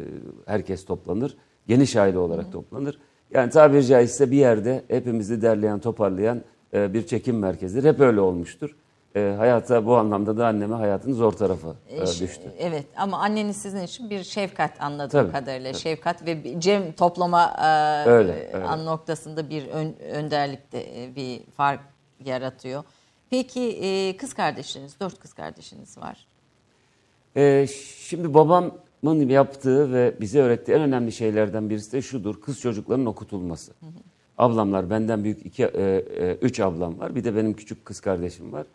[0.46, 1.36] herkes toplanır.
[1.66, 2.98] Geniş aile olarak toplanır.
[3.30, 6.42] Yani tabiri caizse bir yerde hepimizi derleyen, toparlayan
[6.74, 7.88] e, bir çekim merkezidir.
[7.88, 8.76] Hep öyle olmuştur.
[9.16, 12.52] E, hayata bu anlamda da anneme hayatın zor tarafı e, Eş- düştü.
[12.58, 15.72] Evet ama anneniz sizin için bir şefkat anladığım Tabii, kadarıyla.
[15.72, 18.64] Şefkat ve cem toplama e, Öyle, e, öyle.
[18.66, 21.80] an noktasında bir ön, önderlikte e, bir fark
[22.24, 22.84] yaratıyor.
[23.30, 26.26] Peki e, kız kardeşleriniz, dört kız kardeşiniz var.
[27.36, 27.66] Ee,
[27.98, 32.40] şimdi babamın yaptığı ve bize öğrettiği en önemli şeylerden birisi de şudur.
[32.40, 33.72] Kız çocukların okutulması.
[34.38, 35.82] Ablamlar benden büyük iki, e,
[36.18, 37.14] e, üç ablam var.
[37.14, 38.66] Bir de benim küçük kız kardeşim var.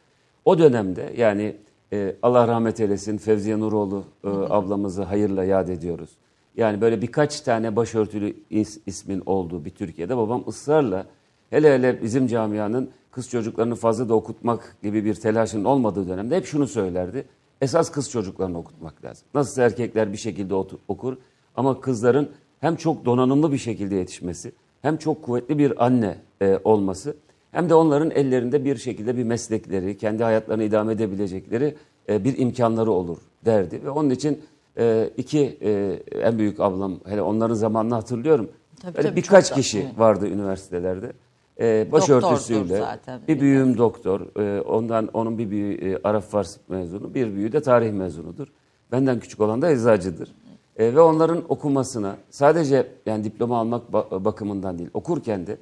[0.45, 1.55] O dönemde yani
[1.93, 6.09] e, Allah rahmet eylesin Fevziye Nuroğlu e, ablamızı hayırla yad ediyoruz.
[6.57, 11.05] Yani böyle birkaç tane başörtülü is- ismin olduğu bir Türkiye'de babam ısrarla
[11.49, 16.45] hele hele bizim camianın kız çocuklarını fazla da okutmak gibi bir telaşın olmadığı dönemde hep
[16.45, 17.25] şunu söylerdi.
[17.61, 19.27] Esas kız çocuklarını okutmak lazım.
[19.33, 20.53] Nasıl erkekler bir şekilde
[20.87, 21.17] okur
[21.55, 24.51] ama kızların hem çok donanımlı bir şekilde yetişmesi
[24.83, 27.15] hem çok kuvvetli bir anne e, olması
[27.51, 31.75] hem de onların ellerinde bir şekilde bir meslekleri, kendi hayatlarını idame edebilecekleri
[32.09, 33.85] e, bir imkanları olur derdi.
[33.85, 34.41] Ve onun için
[34.77, 38.49] e, iki e, en büyük ablam, hele onların zamanını hatırlıyorum.
[38.81, 39.99] Tabii, Böyle tabii, birkaç kişi evet.
[39.99, 41.11] vardı üniversitelerde.
[41.59, 43.21] E, başörtüsüyle, zaten.
[43.27, 47.61] bir büyüğüm doktor, e, ondan onun bir büyüğü e, Arap Fars mezunu, bir büyüğü de
[47.61, 48.47] tarih mezunudur.
[48.91, 50.29] Benden küçük olan da eczacıdır.
[50.77, 55.57] E, ve onların okumasına sadece yani diploma almak ba- bakımından değil, okurken de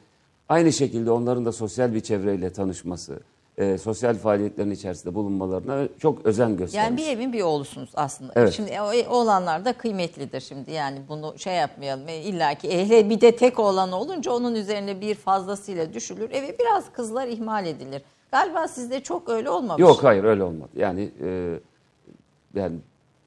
[0.49, 3.19] aynı şekilde onların da sosyal bir çevreyle tanışması,
[3.57, 6.87] e, sosyal faaliyetlerin içerisinde bulunmalarına çok özen göstermiş.
[6.89, 8.33] Yani bir evin bir oğlusunuz aslında.
[8.35, 8.53] Evet.
[8.53, 10.71] Şimdi o oğlanlar da kıymetlidir şimdi.
[10.71, 12.07] Yani bunu şey yapmayalım.
[12.07, 16.29] E, İlla ki ehle bir de tek oğlan olunca onun üzerine bir fazlasıyla düşülür.
[16.31, 18.01] Eve biraz kızlar ihmal edilir.
[18.31, 19.81] Galiba sizde çok öyle olmamış.
[19.81, 20.69] Yok hayır öyle olmadı.
[20.75, 21.59] Yani e,
[22.55, 22.75] yani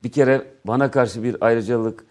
[0.04, 2.04] bir kere bana karşı bir ayrıcalık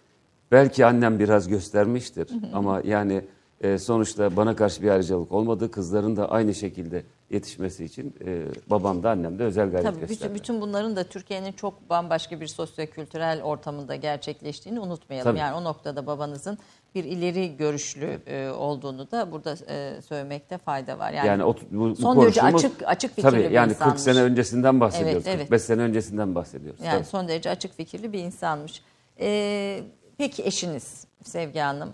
[0.51, 3.25] belki annem biraz göstermiştir ama yani
[3.61, 5.71] e, sonuçta bana karşı bir ayrıcalık olmadı.
[5.71, 10.07] Kızların da aynı şekilde yetişmesi için e, babam da annem de özel gayret Tabii bütün,
[10.07, 10.35] gösterdi.
[10.35, 15.31] bütün bunların da Türkiye'nin çok bambaşka bir sosyokültürel ortamında gerçekleştiğini unutmayalım.
[15.31, 15.39] Tabii.
[15.39, 16.57] Yani o noktada babanızın
[16.95, 21.11] bir ileri görüşlü e, olduğunu da burada e, söylemekte fayda var.
[21.11, 24.01] Yani, Yani o, bu, bu son derece açık açık fikirli Tabii bir yani 40 insanmış.
[24.01, 25.23] sene öncesinden bahsediyoruz.
[25.27, 25.39] Evet, evet.
[25.39, 26.79] 45 sene öncesinden bahsediyoruz.
[26.83, 27.05] Yani Tabii.
[27.05, 28.81] son derece açık fikirli bir insanmış.
[29.19, 29.83] Ee,
[30.17, 31.93] peki eşiniz Sevgi Hanım, e,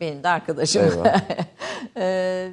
[0.00, 0.82] benim de arkadaşım.
[1.96, 2.48] Ee,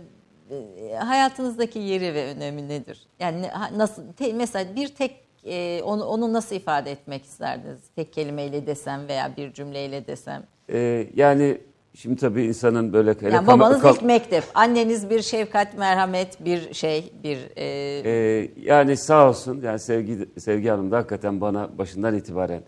[0.51, 3.07] e, hayatınızdaki yeri ve önemi nedir?
[3.19, 3.45] Yani
[3.77, 7.81] nasıl te- mesela bir tek e, onu onu nasıl ifade etmek isterdiniz?
[7.95, 10.43] Tek kelimeyle desem veya bir cümleyle desem.
[10.69, 11.57] E, yani
[11.95, 16.73] şimdi tabii insanın böyle hele Yani babanız kam- ilk mektep, anneniz bir şefkat, merhamet, bir
[16.73, 17.65] şey, bir e,
[18.05, 22.61] Ee, yani sağ olsun yani Sevgi, Sevgi Hanım da hakikaten bana başından itibaren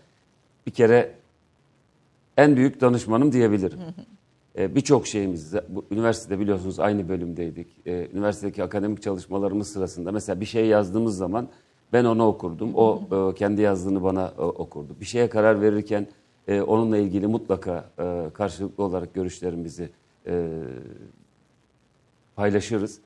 [0.66, 1.12] bir kere
[2.36, 3.78] en büyük danışmanım diyebilirim.
[4.58, 7.86] Ee, Birçok şeyimiz, bu, üniversitede biliyorsunuz aynı bölümdeydik.
[7.86, 11.48] Ee, üniversitedeki akademik çalışmalarımız sırasında mesela bir şey yazdığımız zaman
[11.92, 12.74] ben onu okurdum.
[12.74, 14.96] O e, kendi yazdığını bana e, okurdu.
[15.00, 16.06] Bir şeye karar verirken
[16.48, 19.90] e, onunla ilgili mutlaka e, karşılıklı olarak görüşlerimizi
[20.26, 20.48] e,
[22.36, 23.00] paylaşırız.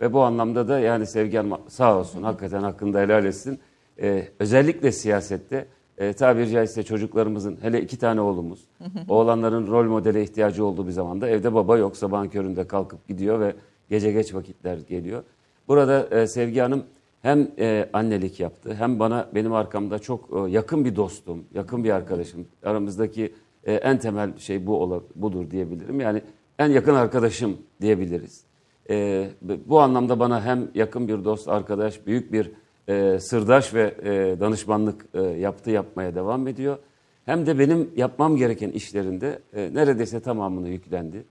[0.00, 3.60] Ve bu anlamda da yani Sevgi Hanım sağ olsun hakikaten hakkında helal etsin.
[4.00, 5.66] Ee, özellikle siyasette
[5.98, 8.60] e, tabiri caizse çocuklarımızın hele iki tane oğlumuz
[9.08, 13.54] oğlanların rol modele ihtiyacı olduğu bir zamanda evde baba yok sabahın köründe kalkıp gidiyor ve
[13.90, 15.22] gece geç vakitler geliyor.
[15.68, 16.82] Burada e, Sevgi Hanım
[17.22, 21.90] hem e, annelik yaptı hem bana benim arkamda çok e, yakın bir dostum, yakın bir
[21.90, 22.46] arkadaşım.
[22.64, 23.32] Aramızdaki
[23.64, 26.00] e, en temel şey bu ola- budur diyebilirim.
[26.00, 26.22] Yani
[26.58, 28.44] en yakın arkadaşım diyebiliriz.
[28.90, 29.28] E,
[29.66, 32.50] bu anlamda bana hem yakın bir dost, arkadaş, büyük bir
[32.88, 36.78] e, sırdaş ve e, danışmanlık e, yaptı yapmaya devam ediyor.
[37.24, 41.24] Hem de benim yapmam gereken işlerinde e, neredeyse tamamını yüklendi.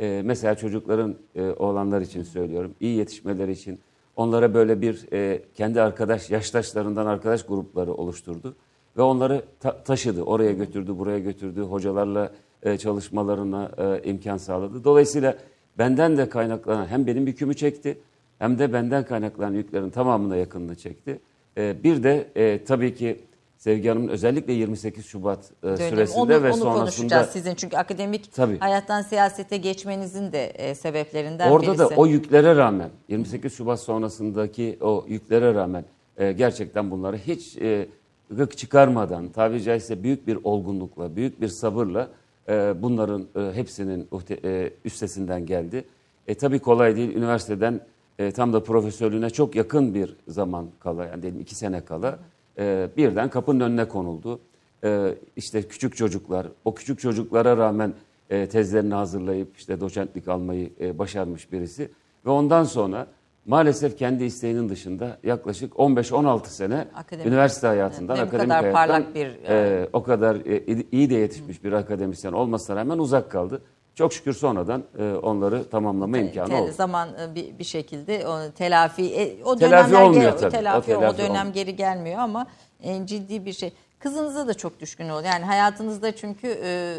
[0.00, 3.78] E, mesela çocukların e, oğlanlar için söylüyorum, iyi yetişmeleri için
[4.16, 8.54] onlara böyle bir e, kendi arkadaş, yaştaşlarından arkadaş grupları oluşturdu.
[8.96, 14.84] Ve onları ta- taşıdı, oraya götürdü, buraya götürdü, hocalarla e, çalışmalarına e, imkan sağladı.
[14.84, 15.36] Dolayısıyla
[15.78, 17.98] benden de kaynaklanan hem benim yükümü çekti
[18.38, 21.20] hem de benden kaynaklanan yüklerin tamamına yakınını çekti.
[21.56, 23.20] E, bir de e, tabii ki
[23.56, 28.32] Sevgi Hanım'ın özellikle 28 Şubat e, süresinde onu, ve onu sonrasında konuşacağız sizin çünkü akademik
[28.32, 28.58] Tabii.
[28.58, 31.78] hayattan siyasete geçmenizin de e, sebeplerinden Orada birisi.
[31.78, 35.84] da o yüklere rağmen 28 Şubat sonrasındaki o yüklere rağmen
[36.16, 37.88] e, gerçekten bunları hiç e,
[38.30, 42.08] gık çıkarmadan tabiri caizse büyük bir olgunlukla, büyük bir sabırla
[42.48, 45.84] e, bunların e, hepsinin uhte- e, üstesinden geldi.
[46.28, 47.16] E, tabii kolay değil.
[47.16, 47.80] Üniversiteden
[48.18, 52.18] e, tam da profesörlüğüne çok yakın bir zaman kala, yani diyelim iki sene kala
[52.58, 54.40] e, birden kapının önüne konuldu.
[54.84, 57.94] E, işte küçük çocuklar, o küçük çocuklara rağmen
[58.30, 61.90] e, tezlerini hazırlayıp işte doçentlik almayı e, başarmış birisi.
[62.26, 63.06] Ve ondan sonra
[63.46, 67.26] maalesef kendi isteğinin dışında yaklaşık 15-16 sene Akademik.
[67.26, 71.64] üniversite hayatından, Evet, akademik kadar hayattan parlak bir, e, o kadar e, iyi de yetişmiş
[71.64, 73.62] bir akademisyen olmasına rağmen uzak kaldı.
[73.94, 76.72] Çok şükür sonradan e, onları tamamlama imkanı Te- oldu.
[76.72, 80.50] Zaman e, bir, bir şekilde o telafi e, o Telafi dönemler olmuyor geri- tabii.
[80.52, 81.54] Telafi, O o, telafi dönem olmuyor.
[81.54, 82.46] geri gelmiyor ama
[82.82, 83.72] e, ciddi bir şey.
[83.98, 85.22] Kızınıza da çok düşkün oldu.
[85.26, 86.96] Yani hayatınızda çünkü e,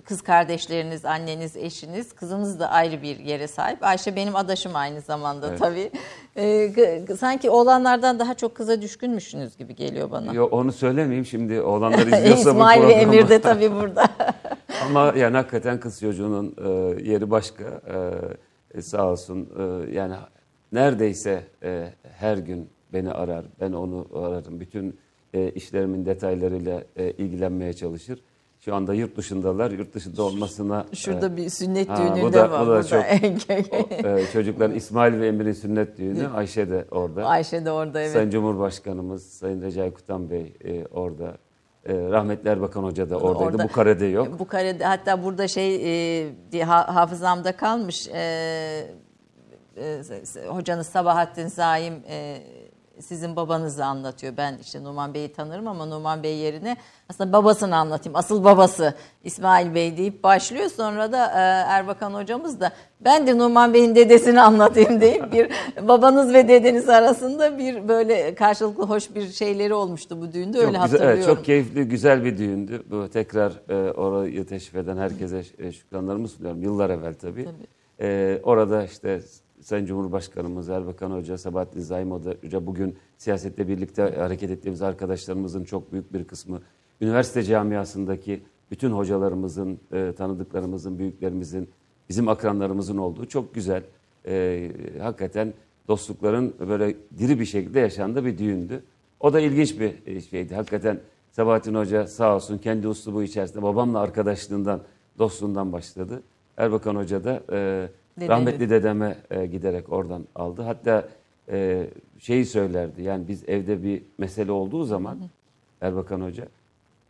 [0.00, 3.82] kız kardeşleriniz, anneniz, eşiniz, kızınız da ayrı bir yere sahip.
[3.84, 5.58] Ayşe benim adaşım aynı zamanda Evet.
[5.58, 5.90] tabii.
[6.36, 6.72] E,
[7.06, 10.32] k- sanki oğlanlardan daha çok kıza düşkünmüşsünüz gibi geliyor bana.
[10.32, 12.92] Yo, onu söylemeyeyim şimdi oğlanlar izliyorsa bu İsmail ve.
[12.92, 14.08] Emir de tabii burada.
[14.86, 16.68] Ama yani hakikaten kız çocuğunun e,
[17.10, 17.64] yeri başka.
[18.74, 20.14] E, sağ olsun e, yani
[20.72, 23.44] neredeyse e, her gün beni arar.
[23.60, 24.60] Ben onu ararım.
[24.60, 24.98] Bütün
[25.34, 28.18] e, işlerimin detaylarıyla e, ilgilenmeye çalışır.
[28.64, 29.70] Şu anda yurt dışındalar.
[29.70, 32.66] Yurt dışında olmasına e, Şurada bir sünnet Ha, düğününde bu da- var.
[32.66, 33.04] bu da çok-
[34.04, 36.28] o, e, çocukların İsmail ve Emir'in sünnet düğünü.
[36.28, 37.24] Ayşe de orada.
[37.26, 38.12] Ayşe de orada evet.
[38.12, 41.36] Sayın Cumhurbaşkanımız, Sayın Recai Kutan Bey e, orada.
[41.86, 43.44] E, rahmetli Erbakan Hoca da oradaydı.
[43.56, 44.38] Orada- Bu karede yok.
[44.38, 48.08] Bu karede hatta burada şey e, diye ha- hafızamda kalmış.
[48.08, 48.18] E,
[49.76, 50.00] e,
[50.48, 52.38] hocanız Sabahattin Zaim e,
[53.02, 54.36] sizin babanızı anlatıyor.
[54.36, 56.76] Ben işte Numan Bey'i tanırım ama Numan Bey yerine
[57.08, 58.16] aslında babasını anlatayım.
[58.16, 60.68] Asıl babası İsmail Bey deyip başlıyor.
[60.76, 61.38] Sonra da e,
[61.72, 65.50] Erbakan hocamız da ben de Numan Bey'in dedesini anlatayım deyip bir
[65.88, 70.72] babanız ve dedeniz arasında bir böyle karşılıklı hoş bir şeyleri olmuştu bu düğünde öyle çok
[70.72, 71.18] güzel, hatırlıyorum.
[71.18, 72.82] evet, çok keyifli, güzel bir düğündü.
[72.90, 76.62] Bu tekrar e, orayı teşrif eden herkese e, şükranlarımı sunuyorum.
[76.62, 77.48] Yıllar evvel tabii.
[78.00, 79.20] E, orada işte
[79.62, 86.12] Sayın Cumhurbaşkanımız Erbakan Hoca, Sabahattin Zaim Hoca bugün siyasette birlikte hareket ettiğimiz arkadaşlarımızın çok büyük
[86.12, 86.60] bir kısmı
[87.00, 91.68] üniversite camiasındaki bütün hocalarımızın, e, tanıdıklarımızın, büyüklerimizin,
[92.08, 93.82] bizim akranlarımızın olduğu çok güzel.
[94.26, 94.70] E,
[95.00, 95.54] hakikaten
[95.88, 98.82] dostlukların böyle diri bir şekilde yaşandığı bir düğündü.
[99.20, 100.54] O da ilginç bir e, şeydi.
[100.54, 104.80] Hakikaten Sabahattin Hoca sağ olsun kendi uslubu içerisinde babamla arkadaşlığından,
[105.18, 106.22] dostluğundan başladı.
[106.56, 108.28] Erbakan Hoca da e, Dedemi.
[108.30, 110.62] rahmetli dedeme e, giderek oradan aldı.
[110.62, 111.08] Hatta
[111.52, 111.86] e,
[112.18, 115.18] şeyi söylerdi yani biz evde bir mesele olduğu zaman
[115.80, 116.44] Erbakan Hoca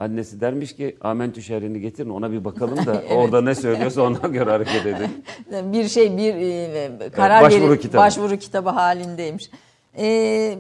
[0.01, 4.51] annesi dermiş ki Amentü şerrini getirin ona bir bakalım da orada ne söylüyorsa ona göre
[4.51, 5.11] hareket edelim.
[5.73, 8.03] bir şey bir e, karar başvuru veri- kitabı.
[8.03, 9.51] başvuru kitabı halindeymiş.
[9.99, 10.59] E,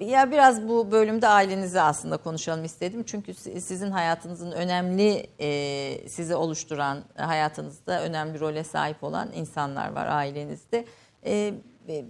[0.00, 3.02] ya biraz bu bölümde ailenizi aslında konuşalım istedim.
[3.06, 10.06] Çünkü si- sizin hayatınızın önemli e, sizi oluşturan hayatınızda önemli role sahip olan insanlar var
[10.06, 10.84] ailenizde.
[11.24, 11.54] E,
[11.88, 12.04] e,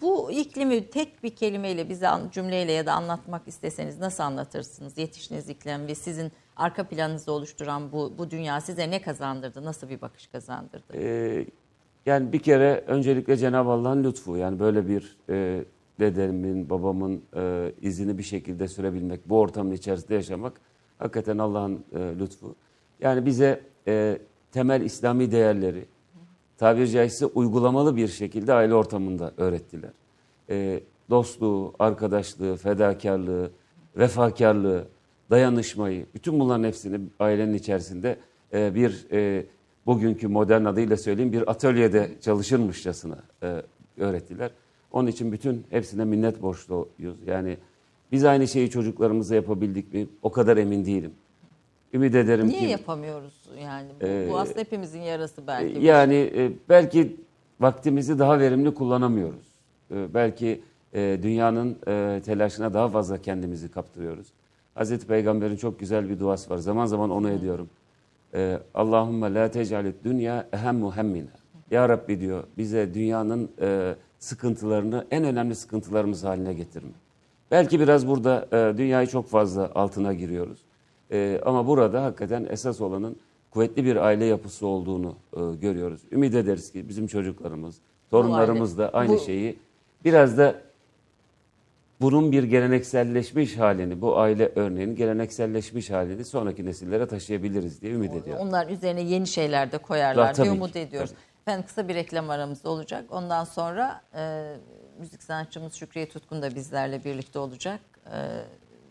[0.00, 4.98] bu iklimi tek bir kelimeyle bize cümleyle ya da anlatmak isteseniz nasıl anlatırsınız?
[4.98, 9.64] Yetiştiğiniz iklim ve sizin arka planınızı oluşturan bu, bu dünya size ne kazandırdı?
[9.64, 10.94] Nasıl bir bakış kazandırdı?
[10.94, 11.46] Ee,
[12.06, 14.36] yani bir kere öncelikle Cenab-ı Allah'ın lütfu.
[14.36, 15.64] Yani böyle bir e,
[16.02, 20.60] dedemin, babamın e, izini bir şekilde sürebilmek, bu ortamın içerisinde yaşamak
[20.98, 22.54] hakikaten Allah'ın e, lütfu.
[23.00, 24.18] Yani bize e,
[24.52, 25.84] temel İslami değerleri
[26.58, 29.90] tabiri caizse uygulamalı bir şekilde aile ortamında öğrettiler.
[30.50, 33.50] E, dostluğu, arkadaşlığı, fedakarlığı,
[33.96, 34.88] vefakarlığı,
[35.30, 38.16] dayanışmayı, bütün bunların hepsini ailenin içerisinde
[38.52, 39.46] e, bir e,
[39.86, 43.62] bugünkü modern adıyla söyleyeyim bir atölyede çalışırmışçasına e,
[43.98, 44.50] öğrettiler.
[44.92, 47.16] Onun için bütün hepsine minnet borçluyuz.
[47.26, 47.56] Yani
[48.12, 50.06] biz aynı şeyi çocuklarımıza yapabildik mi?
[50.22, 51.12] O kadar emin değilim.
[51.94, 53.88] Ümit ederim Niye ki yapamıyoruz yani?
[54.00, 55.78] Bu, Ee, bu aslında hepimizin yarası belki.
[55.78, 57.16] e, Yani e, belki
[57.60, 59.46] vaktimizi daha verimli kullanamıyoruz.
[59.90, 60.60] E, belki
[60.94, 64.26] e, dünyanın e, telaşına daha fazla kendimizi kaptırıyoruz.
[64.74, 66.58] Hazreti Peygamber'in çok güzel bir duası var.
[66.58, 67.68] Zaman zaman onu ediyorum.
[68.34, 71.30] E, Allahümme la tecalit dünya ehemmu hemmina.
[71.70, 73.94] Ya Rabbi diyor bize dünyanın e,
[74.32, 76.90] sıkıntılarını en önemli sıkıntılarımız haline getirme.
[77.50, 80.58] Belki biraz burada e, dünyayı çok fazla altına giriyoruz.
[81.12, 83.16] E, ama burada hakikaten esas olanın
[83.50, 86.00] kuvvetli bir aile yapısı olduğunu e, görüyoruz.
[86.12, 87.76] Ümit ederiz ki bizim çocuklarımız,
[88.10, 89.58] torunlarımız da aynı bu- şeyi
[90.04, 90.54] biraz da
[92.00, 98.46] bunun bir gelenekselleşmiş halini, bu aile örneğinin gelenekselleşmiş halini sonraki nesillere taşıyabiliriz diye ümit ediyorum.
[98.48, 101.10] Onlar üzerine yeni şeyler de koyarlar Tabii diye ki, umut ediyoruz.
[101.10, 101.31] tabii.
[101.42, 103.04] Efendim kısa bir reklam aramız olacak.
[103.10, 104.54] Ondan sonra e,
[104.98, 107.80] müzik sanatçımız Şükriye Tutkun da bizlerle birlikte olacak.
[108.06, 108.16] E,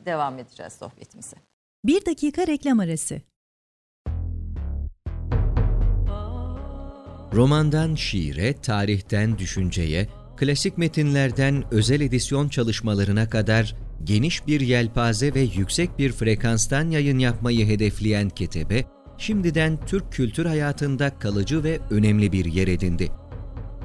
[0.06, 1.38] devam edeceğiz sohbetimize.
[1.86, 3.22] Bir dakika reklam arası.
[7.34, 16.00] Romandan şiire, tarihten düşünceye, klasik metinlerden özel edisyon çalışmalarına kadar geniş bir yelpaze ve yüksek
[16.00, 18.86] bir frekanstan yayın yapmayı hedefleyen Ketebe,
[19.22, 23.12] şimdiden Türk kültür hayatında kalıcı ve önemli bir yer edindi.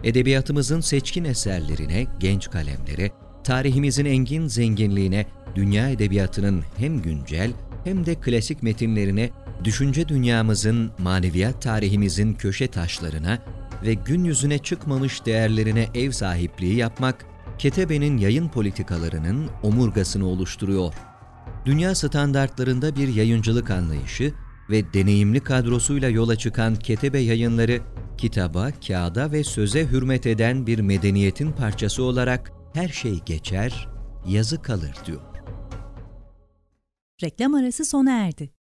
[0.04, 3.10] Edebiyatımızın seçkin eserlerine, genç kalemlere,
[3.44, 7.52] tarihimizin engin zenginliğine, dünya edebiyatının hem güncel
[7.84, 9.30] hem de klasik metinlerine,
[9.64, 13.38] düşünce dünyamızın, maneviyat tarihimizin köşe taşlarına
[13.82, 17.26] ve gün yüzüne çıkmamış değerlerine ev sahipliği yapmak,
[17.58, 20.94] Ketebe'nin yayın politikalarının omurgasını oluşturuyor.
[21.64, 24.32] Dünya standartlarında bir yayıncılık anlayışı
[24.70, 27.80] ve deneyimli kadrosuyla yola çıkan Ketebe Yayınları,
[28.18, 33.88] kitaba, kağıda ve söze hürmet eden bir medeniyetin parçası olarak her şey geçer,
[34.28, 35.20] yazı kalır diyor.
[37.22, 38.55] Reklam arası sona erdi.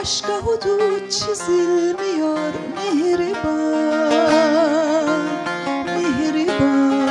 [0.00, 4.12] Aşka hudut çizilmiyor mihriban
[5.84, 7.08] Mihriban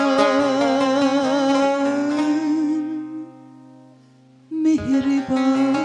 [4.49, 5.77] Mihriban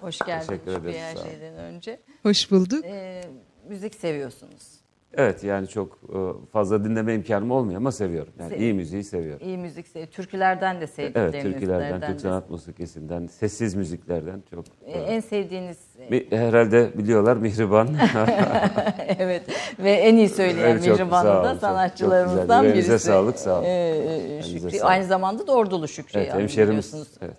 [0.00, 1.24] Hoş geldiniz her olun.
[1.24, 2.00] şeyden önce.
[2.22, 2.84] Hoş bulduk.
[2.84, 3.24] Ee,
[3.68, 4.81] müzik seviyorsunuz.
[5.14, 6.18] Evet yani çok e,
[6.52, 8.32] fazla dinleme imkanım olmuyor ama seviyorum.
[8.38, 9.46] Yani Sev- iyi müziği seviyorum.
[9.48, 10.16] İyi müzik seviyorsunuz.
[10.16, 11.40] Türkülerden de sevdiklerinizden.
[11.40, 14.64] Evet türkülerden, Türk sanat musikisinden, sessiz müziklerden çok.
[14.86, 15.76] Ee, En sevdiğiniz
[16.10, 17.88] Mi- Herhalde biliyorlar Mihriban.
[19.18, 19.42] evet
[19.78, 22.98] ve en iyi söyleyen Evet, Mihriban'ı sağ olun, da çok- çok sanatçılarımızdan birisi.
[22.98, 23.64] sağlık, sağ olun.
[23.68, 24.84] Ee, Şükrü, sağlık.
[24.84, 26.18] aynı zamanda da Ordulu Şükrü.
[26.20, 26.94] evet, hemşerimiz.
[27.20, 27.36] Evet.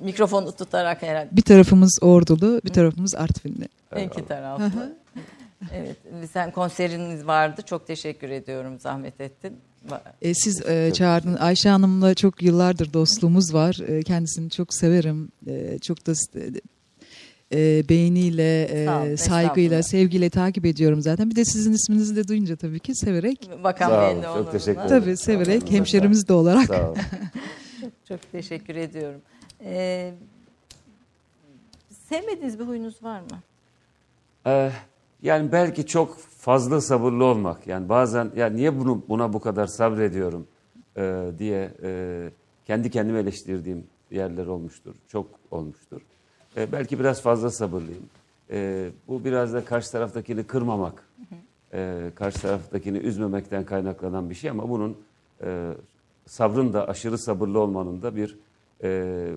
[0.00, 3.68] Mikrofonu tutarak herhalde Bir tarafımız Ordulu, bir tarafımız Artvinli.
[4.04, 4.96] iki taraflı.
[5.74, 5.96] Evet,
[6.32, 7.62] sen konseriniz vardı.
[7.66, 8.80] Çok teşekkür ediyorum.
[8.80, 9.56] Zahmet ettin.
[10.22, 11.40] E, siz e, çağırdınız.
[11.40, 13.78] Ayşe Hanım'la çok yıllardır dostluğumuz var.
[13.88, 15.32] E, kendisini çok severim.
[15.46, 16.12] E, çok da
[17.52, 21.30] e, beğeniyle, e, Sağ olun, saygıyla, sevgiyle takip ediyorum zaten.
[21.30, 23.50] Bir de sizin isminizi de duyunca tabii ki severek.
[23.64, 24.88] Bakan Sağ Bey'in de çok teşekkür ederim.
[24.88, 26.66] Tabii severek hemşerimiz de olarak.
[26.66, 26.98] Sağ olun.
[28.08, 29.20] Çok teşekkür ediyorum.
[29.64, 30.14] Ee,
[32.08, 33.40] sevmediğiniz bir huyunuz var mı?
[34.46, 34.70] Ee,
[35.22, 37.66] yani belki çok fazla sabırlı olmak.
[37.66, 40.46] Yani bazen ya niye bunu buna bu kadar sabrediyorum
[40.96, 42.30] e, diye e,
[42.66, 44.94] kendi kendime eleştirdiğim yerler olmuştur.
[45.08, 46.00] Çok olmuştur.
[46.56, 48.04] E, belki biraz fazla sabırlıyım.
[48.50, 51.08] E, bu biraz da karşı taraftakini kırmamak,
[51.72, 54.96] e, karşı taraftakini üzmemekten kaynaklanan bir şey ama bunun
[55.44, 55.72] e,
[56.26, 58.38] sabrın da aşırı sabırlı olmanın da bir
[58.82, 59.32] e,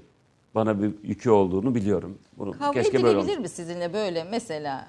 [0.55, 2.17] bana bir yükü olduğunu biliyorum.
[2.37, 4.87] Bunu Kavga keşke böyle edilebilir mi sizinle böyle mesela?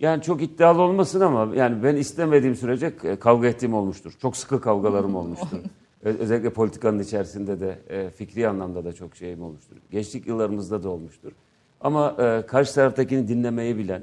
[0.00, 4.12] Yani çok iddialı olmasın ama yani ben istemediğim sürece e, kavga ettiğim olmuştur.
[4.22, 5.58] Çok sıkı kavgalarım olmuştur.
[6.02, 9.76] Özellikle politikanın içerisinde de e, fikri anlamda da çok şeyim olmuştur.
[9.90, 11.32] Gençlik yıllarımızda da olmuştur.
[11.80, 14.02] Ama e, karşı taraftakini dinlemeyi bilen,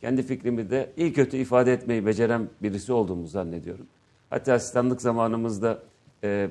[0.00, 3.86] kendi fikrimi de iyi kötü ifade etmeyi beceren birisi olduğumu zannediyorum.
[4.30, 5.78] Hatta asistanlık zamanımızda
[6.24, 6.50] e,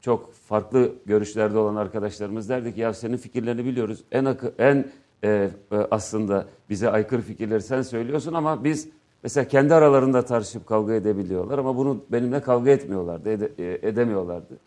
[0.00, 4.04] çok farklı görüşlerde olan arkadaşlarımız derdi ki ya senin fikirlerini biliyoruz.
[4.12, 4.90] En akı, en
[5.24, 5.50] e,
[5.90, 8.88] aslında bize aykırı fikirleri sen söylüyorsun ama biz
[9.22, 14.58] mesela kendi aralarında tartışıp kavga edebiliyorlar ama bunu benimle kavga etmiyorlardı, ede- e, edemiyorlardı.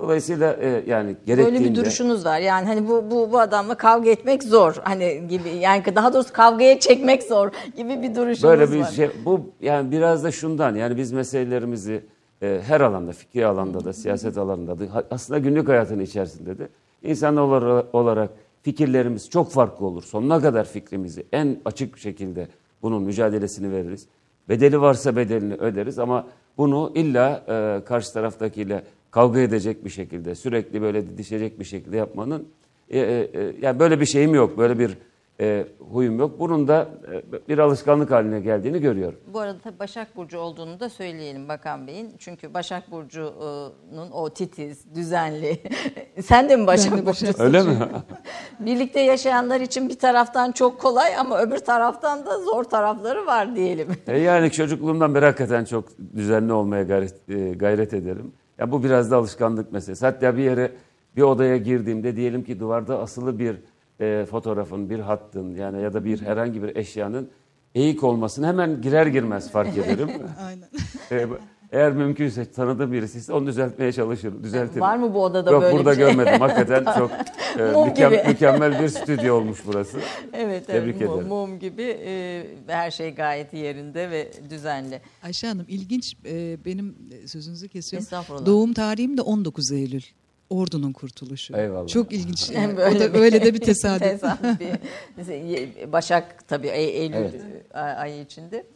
[0.00, 2.38] Dolayısıyla e, yani gerektiğinde Böyle bir duruşunuz var.
[2.38, 4.74] Yani hani bu bu bu adamla kavga etmek zor.
[4.84, 8.90] Hani gibi yani daha doğrusu kavgaya çekmek zor gibi bir duruşunuz Böyle bir var.
[8.90, 12.00] şey bu yani biraz da şundan yani biz meselelerimizi
[12.42, 16.68] e, her alanda fikri alanda da siyaset alanında da aslında günlük hayatın içerisinde de
[17.02, 18.30] insan olarak, olarak
[18.66, 20.02] fikirlerimiz çok farklı olur.
[20.02, 22.48] Sonuna kadar fikrimizi en açık şekilde
[22.82, 24.06] bunun mücadelesini veririz.
[24.48, 26.26] Bedeli varsa bedelini öderiz ama
[26.58, 32.48] bunu illa e, karşı taraftakiyle kavga edecek bir şekilde sürekli böyle didişecek bir şekilde yapmanın
[32.90, 34.58] e, e, e, yani böyle bir şeyim yok.
[34.58, 34.98] Böyle bir
[35.40, 36.40] e, huyum yok.
[36.40, 39.18] Bunun da e, bir alışkanlık haline geldiğini görüyorum.
[39.34, 42.14] Bu arada tabii Başak Burcu olduğunu da söyleyelim Bakan Bey'in.
[42.18, 45.58] Çünkü Başak Burcu'nun o titiz, düzenli.
[46.22, 47.34] Sen de mi Başak Ben de Burcu'sun?
[47.38, 47.76] Öyle mi?
[48.60, 53.88] Birlikte yaşayanlar için bir taraftan çok kolay ama öbür taraftan da zor tarafları var diyelim.
[54.06, 55.84] E yani çocukluğumdan beri hakikaten çok
[56.16, 58.32] düzenli olmaya gayret, e, gayret ederim.
[58.58, 60.06] Ya bu biraz da alışkanlık meselesi.
[60.06, 60.72] Hatta bir yere
[61.16, 63.56] bir odaya girdiğimde diyelim ki duvarda asılı bir
[64.00, 67.30] e, fotoğrafın, bir hattın yani ya da bir herhangi bir eşyanın
[67.74, 70.10] eğik olmasını hemen girer girmez fark ederim.
[70.46, 70.68] Aynen.
[71.12, 71.26] E,
[71.72, 74.80] eğer mümkünse tanıdığım birisi ise onu düzeltmeye çalışırım, düzeltirim.
[74.80, 76.04] Var mı bu odada Yok böyle burada bir şey?
[76.06, 76.40] görmedim.
[76.40, 77.10] Hakikaten çok
[77.58, 78.28] e, Mum mükem- gibi.
[78.28, 79.98] mükemmel bir stüdyo olmuş burası.
[80.32, 81.28] Evet, Tebrik evet mum, ederim.
[81.28, 85.00] mum gibi e, her şey gayet yerinde ve düzenli.
[85.22, 88.02] Ayşe Hanım ilginç e, benim sözünüzü kesiyorum.
[88.04, 88.46] Estağfurullah.
[88.46, 90.02] Doğum tarihim de 19 Eylül.
[90.50, 91.56] Ordunun kurtuluşu.
[91.56, 91.88] Eyvallah.
[91.88, 92.50] Çok ilginç.
[92.54, 92.72] Yani.
[92.74, 94.02] o da öyle de bir tesadüf.
[94.10, 97.34] tesadüf bir- Başak tabii Ey- Eylül Evet.
[97.74, 98.66] ay- ayı içinde.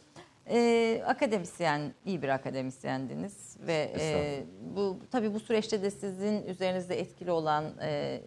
[0.49, 4.43] Ee, akademisyen, iyi bir akademisyendiniz ve e,
[4.75, 8.21] bu tabii bu süreçte de sizin üzerinizde etkili olan e,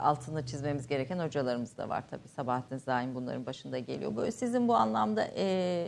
[0.00, 2.28] altını çizmemiz gereken hocalarımız da var tabii.
[2.28, 4.16] Sabahattin Zaim bunların başında geliyor.
[4.16, 5.86] Böyle sizin bu anlamda e,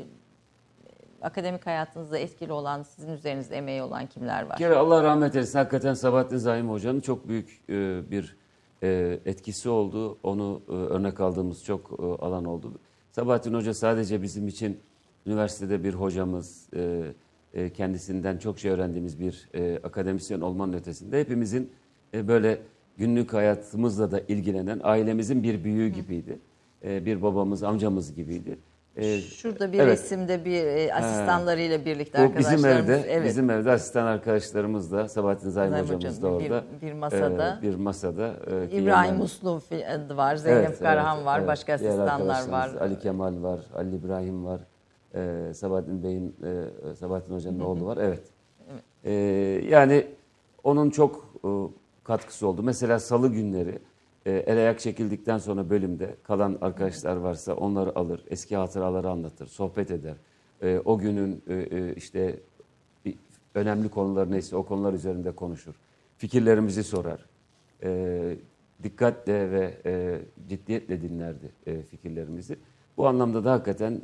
[1.22, 4.52] akademik hayatınızda etkili olan, sizin üzerinizde emeği olan kimler var?
[4.52, 5.58] Bir kere Allah rahmet eylesin.
[5.58, 8.36] Hakikaten Sabahattin Zaim Hoca'nın çok büyük e, bir
[8.82, 10.18] e, etkisi oldu.
[10.22, 12.72] Onu e, örnek aldığımız çok e, alan oldu.
[13.12, 14.80] Sabahattin Hoca sadece bizim için
[15.26, 17.02] üniversitede bir hocamız, e,
[17.54, 21.70] e, kendisinden çok şey öğrendiğimiz bir e, akademisyen olmanın ötesinde hepimizin
[22.14, 22.58] e, böyle
[22.98, 26.38] günlük hayatımızla da ilgilenen ailemizin bir büyüğü gibiydi.
[26.84, 28.58] E, bir babamız, amcamız gibiydi.
[28.96, 29.92] E, Şurada bir evet.
[29.98, 33.24] resimde bir e, asistanlarıyla birlikte Bu bizim evde, evet.
[33.28, 36.64] bizim evde asistan arkadaşlarımız da, Sabahattin Zaim Zaim hocamız hocam da bir- orada.
[36.82, 37.58] bir masada.
[37.58, 38.26] Ee, bir masada.
[38.46, 39.60] e, İbrahim yanlarında- Uslu
[40.16, 41.48] var, Zeynep Evet, Karahan evet, var, evet.
[41.48, 42.70] başka asistanlar var.
[42.80, 44.60] Ali Kemal var, Ali İbrahim var,
[45.14, 46.36] e, Sabahattin Bey'in,
[46.90, 47.98] e, Sabahattin Hoca'nın oğlu var.
[48.00, 48.22] Evet.
[49.04, 49.12] E,
[49.70, 50.06] yani
[50.64, 51.48] onun çok e,
[52.04, 52.62] katkısı oldu.
[52.62, 53.78] Mesela salı günleri
[54.26, 59.90] e, el ayak çekildikten sonra bölümde kalan arkadaşlar varsa onları alır, eski hatıraları anlatır, sohbet
[59.90, 60.16] eder.
[60.62, 62.40] E, o günün e, e, işte
[63.54, 65.74] önemli konular neyse o konular üzerinde konuşur.
[66.16, 67.26] Fikirlerimizi sorar.
[67.82, 68.36] E,
[68.82, 71.52] dikkatle ve e, ciddiyetle dinlerdi
[71.90, 72.56] fikirlerimizi.
[72.96, 74.00] Bu anlamda da hakikaten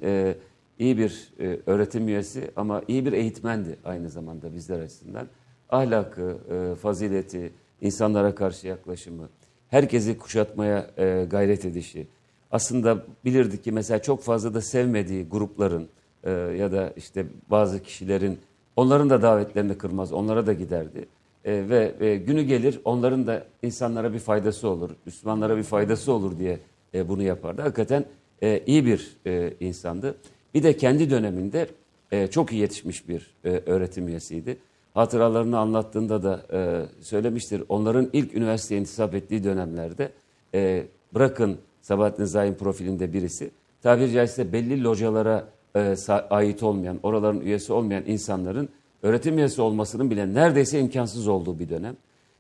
[0.79, 5.29] iyi bir e, öğretim üyesi ama iyi bir eğitmendi aynı zamanda bizler açısından.
[5.71, 9.29] Ahlakı, e, fazileti, insanlara karşı yaklaşımı,
[9.73, 12.07] herkesi kuşatmaya e, gayret edişi.
[12.51, 15.89] Aslında bilirdik ki mesela çok fazla da sevmediği grupların
[16.25, 18.39] e, ya da işte bazı kişilerin
[18.77, 21.07] onların da davetlerini kırmaz, onlara da giderdi.
[21.45, 26.39] E, ve e, günü gelir onların da insanlara bir faydası olur, Müslümanlara bir faydası olur
[26.39, 26.59] diye
[26.95, 27.63] e, bunu yapardı.
[27.63, 28.05] Hakikaten
[28.43, 30.15] e, iyi bir e, insandı.
[30.55, 31.67] Bir de kendi döneminde
[32.13, 34.57] e, çok iyi yetişmiş bir e, öğretim üyesiydi.
[34.95, 37.63] Hatıralarını anlattığında da e, söylemiştir.
[37.69, 40.13] Onların ilk üniversiteye intisap ettiği dönemlerde
[40.55, 43.51] e, bırakın Sabahattin Zaim profilinde birisi,
[43.83, 45.45] tabiri caizse belli localara
[45.77, 45.97] e,
[46.31, 48.69] ait olmayan, oraların üyesi olmayan insanların
[49.03, 51.97] öğretim üyesi olmasının bile neredeyse imkansız olduğu bir dönem.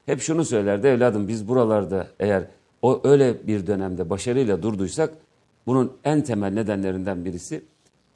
[0.06, 2.44] Hep şunu söylerdi, evladım biz buralarda eğer
[2.82, 5.14] o öyle bir dönemde başarıyla durduysak
[5.66, 7.62] bunun en temel nedenlerinden birisi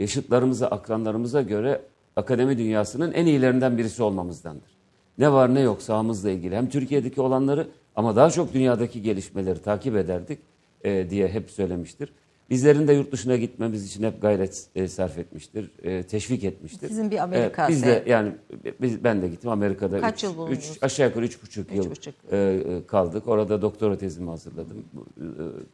[0.00, 1.80] yaşıtlarımıza, akranlarımıza göre
[2.20, 4.76] akademi dünyasının en iyilerinden birisi olmamızdandır.
[5.18, 9.96] Ne var ne yok sahamızla ilgili hem Türkiye'deki olanları ama daha çok dünyadaki gelişmeleri takip
[9.96, 10.38] ederdik
[10.84, 12.12] e, diye hep söylemiştir.
[12.50, 16.88] Bizlerin de yurt dışına gitmemiz için hep gayret e, sarf etmiştir, e, teşvik etmiştir.
[16.88, 18.32] Sizin bir Amerika E, biz de yani
[18.80, 20.00] biz, ben de gittim Amerika'da.
[20.00, 20.58] Kaç üç- yıl bulundunuz?
[20.58, 22.14] üç- aşağı yukarı üç buçuk yıl Üç buçuk.
[22.32, 23.28] e, e, kaldık.
[23.28, 24.84] Orada doktora tezimi hazırladım.
[25.18, 25.22] E,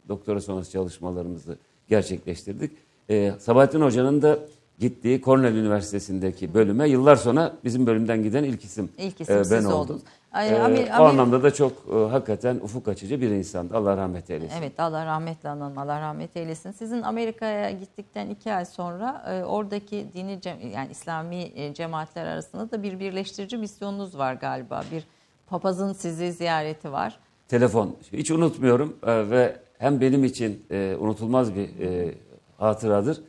[0.08, 2.70] doktora sonrası çalışmalarımızı gerçekleştirdik.
[3.10, 4.38] E, Sabahattin Hoca'nın da
[4.82, 9.64] gittiği Cornell Üniversitesi'ndeki bölüme yıllar sonra bizim bölümden giden ilk isim, İlk isim e, ben
[9.64, 10.02] oldum.
[10.32, 13.76] Ay, E, Amer- o Amer- anlamda da çok e, hakikaten ufuk açıcı bir insandı.
[13.76, 14.56] Allah rahmet eylesin.
[14.58, 16.70] Evet Allah rahmetle analım, Allah rahmet eylesin.
[16.72, 20.40] Sizin Amerika'ya gittikten iki ay sonra e, oradaki dini
[20.74, 24.84] yani İslami e, cemaatler arasında da bir birleştirici misyonunuz var galiba.
[24.92, 25.04] Bir
[25.46, 27.18] papazın sizi ziyareti var.
[27.48, 27.96] Telefon.
[28.12, 32.14] Hiç unutmuyorum e, ve hem benim için e, unutulmaz bir e,
[32.58, 33.20] hatıradır.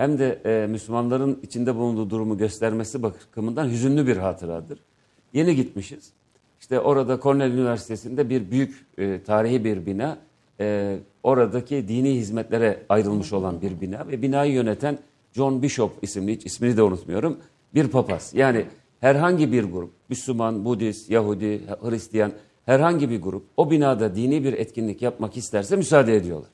[0.00, 4.78] Hem de e, Müslümanların içinde bulunduğu durumu göstermesi bakımından hüzünlü bir hatıradır.
[5.32, 6.12] Yeni gitmişiz.
[6.60, 10.18] İşte orada Cornell Üniversitesi'nde bir büyük e, tarihi bir bina.
[10.60, 14.98] E, oradaki dini hizmetlere ayrılmış olan bir bina ve binayı yöneten
[15.32, 17.38] John Bishop isimli hiç ismini de unutmuyorum.
[17.74, 18.32] Bir papaz.
[18.34, 18.66] Yani
[19.00, 22.32] herhangi bir grup Müslüman, Budist, Yahudi, Hristiyan
[22.66, 26.50] herhangi bir grup o binada dini bir etkinlik yapmak isterse müsaade ediyorlar.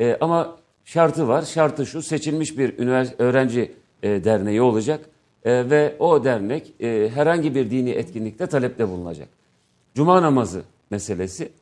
[0.00, 0.56] E, ama
[0.88, 1.42] şartı var.
[1.42, 2.74] Şartı şu seçilmiş bir
[3.18, 3.72] öğrenci
[4.02, 5.00] e, derneği olacak
[5.44, 9.28] E, ve o dernek e, herhangi bir dini etkinlikte talepte bulunacak.
[9.94, 11.52] Cuma namazı meselesi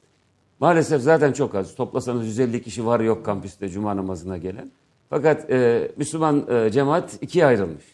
[0.60, 1.74] maalesef zaten çok az.
[1.74, 4.70] Toplasanız 150 kişi var yok kampüste cuma namazına gelen.
[5.10, 7.84] Fakat e, Müslüman e, cemaat ikiye ayrılmış.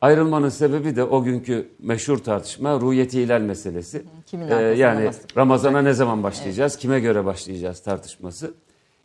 [0.00, 4.02] Ayrılmanın sebebi de o günkü meşhur tartışma ruhiyeti hilal meselesi.
[4.26, 5.10] kimin Ee, yani?
[5.36, 8.54] Ramazan'a ne zaman başlayacağız, kime göre başlayacağız tartışması.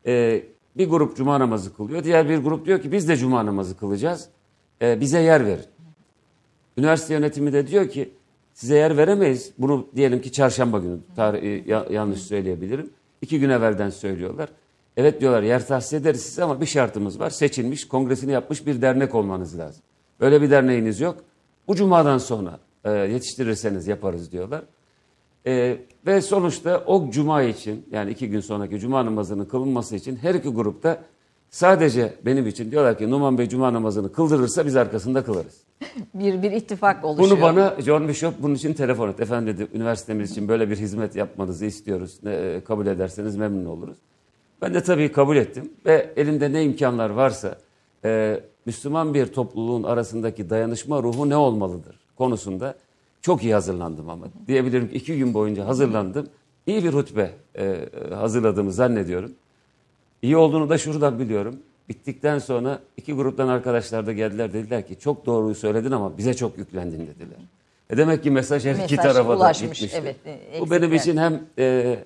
[0.06, 0.44] Ee,
[0.78, 4.28] bir grup cuma namazı kılıyor, diğer bir grup diyor ki biz de cuma namazı kılacağız,
[4.82, 5.66] Ee, bize yer verin.
[6.78, 8.10] Üniversite yönetimi de diyor ki
[8.54, 9.52] size yer veremeyiz.
[9.58, 12.90] Bunu diyelim ki çarşamba günü, tarih, ya- yanlış söyleyebilirim.
[13.22, 14.50] İki gün evvelden söylüyorlar.
[14.98, 17.30] Evet diyorlar yer tahsis ederiz size ama bir şartımız var.
[17.30, 19.84] Seçilmiş, kongresini yapmış bir dernek olmanız lazım.
[20.20, 21.18] Böyle bir derneğiniz yok.
[21.68, 24.62] Bu cumadan sonra e, yetiştirirseniz yaparız diyorlar.
[25.46, 30.36] E, ve sonuçta o cuma için yani iki gün sonraki cuma namazının kılınması için her
[30.36, 31.00] iki grupta
[31.54, 35.62] Sadece benim için diyorlar ki Numan Bey cuma namazını kıldırırsa biz arkasında kılarız.
[36.14, 37.30] Bir bir ittifak oluşuyor.
[37.32, 39.20] Bunu bana John Bishop bunun için telefon et.
[39.20, 42.20] Efendim dedi üniversitemiz için böyle bir hizmet yapmanızı istiyoruz.
[42.24, 43.98] Ne, e, kabul ederseniz memnun oluruz.
[44.62, 47.58] Ben de tabii kabul ettim ve elimde ne imkanlar varsa
[48.06, 52.76] e, Müslüman bir topluluğun arasındaki dayanışma ruhu ne olmalıdır konusunda
[53.24, 54.26] çok iyi hazırlandım ama.
[54.48, 56.28] Diyebilirim ki iki gün boyunca hazırlandım.
[56.68, 59.32] İyi bir hutbe e, hazırladığımı zannediyorum.
[60.22, 61.56] İyi olduğunu da şuradan biliyorum.
[61.90, 66.58] Bittikten sonra iki gruptan arkadaşlar da geldiler dediler ki çok doğruyu söyledin ama bize çok
[66.58, 67.38] yüklendin dediler.
[67.90, 69.90] E demek ki mesaj her iki Mesaj tarafa da gitmişti.
[70.02, 72.00] evet, e, Bu benim için hem e,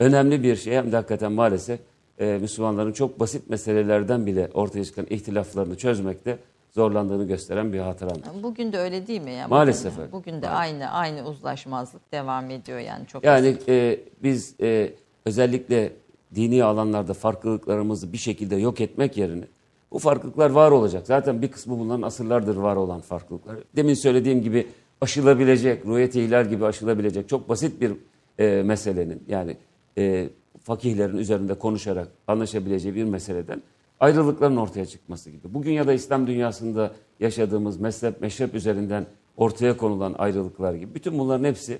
[0.00, 1.80] önemli bir şey hem de hakikaten maalesef
[2.18, 6.38] e, Müslümanların çok basit meselelerden bile ortaya çıkan ihtilaflarını çözmekte
[6.72, 8.42] zorlandığını gösteren bir hatıramdır.
[8.42, 9.32] Bugün de öyle değil mi?
[9.32, 10.12] Yani Maalesef bugün, öyle.
[10.12, 13.24] Bugün de aynı aynı uzlaşmazlık devam ediyor yani çok.
[13.24, 14.94] Yani e, biz e,
[15.26, 15.92] özellikle
[16.34, 19.44] dini alanlarda farklılıklarımızı bir şekilde yok etmek yerine
[19.92, 21.06] bu farklılıklar var olacak.
[21.06, 23.56] Zaten bir kısmı bunların asırlardır var olan farklılıklar.
[23.76, 24.68] Demin söylediğim gibi
[25.00, 27.92] aşılabilecek, ruhiyet ihlal gibi aşılabilecek çok basit bir
[28.38, 29.56] e, meselenin yani
[29.98, 30.28] e,
[30.60, 33.62] fakihlerin üzerinde konuşarak anlaşabileceği bir meseleden
[34.02, 35.54] ayrılıkların ortaya çıkması gibi.
[35.54, 40.94] Bugün ya da İslam dünyasında yaşadığımız mezhep, meşrep üzerinden ortaya konulan ayrılıklar gibi.
[40.94, 41.78] Bütün bunların hepsi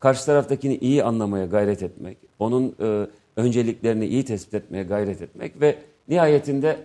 [0.00, 3.06] karşı taraftakini iyi anlamaya gayret etmek, onun e,
[3.36, 5.76] önceliklerini iyi tespit etmeye gayret etmek ve
[6.08, 6.76] nihayetinde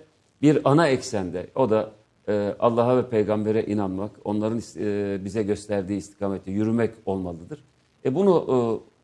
[0.42, 1.92] bir ana eksende o da
[2.30, 7.64] e, Allah'a ve peygambere inanmak, onların e, bize gösterdiği istikamette yürümek olmalıdır.
[8.06, 8.56] E bunu e,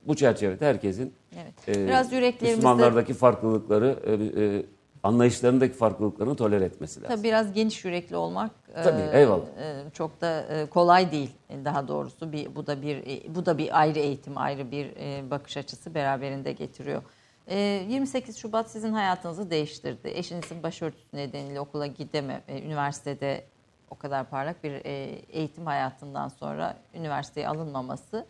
[0.07, 1.77] bu çerçevede herkesin Evet.
[1.77, 4.63] e, Biraz yüreklerimizde Müslümanlardaki farklılıkları, e, e,
[5.05, 7.15] anlayışlarındaki farklılıklarını tolere etmesi lazım.
[7.15, 9.45] tabii biraz geniş yürekli olmak e, Tabii, eyvallah.
[9.59, 11.31] e, çok da e, kolay değil.
[11.49, 14.85] E, Daha doğrusu bir bu da bir e, bu da bir ayrı eğitim, ayrı bir
[14.99, 17.01] e, bakış açısı beraberinde getiriyor.
[17.47, 17.57] E,
[17.89, 20.07] 28 Şubat sizin hayatınızı değiştirdi.
[20.07, 23.43] Eşinizin başörtüsü nedeniyle okula gideme, e, üniversitede
[23.89, 24.91] o kadar parlak bir e,
[25.29, 28.25] eğitim hayatından sonra üniversiteye alınmaması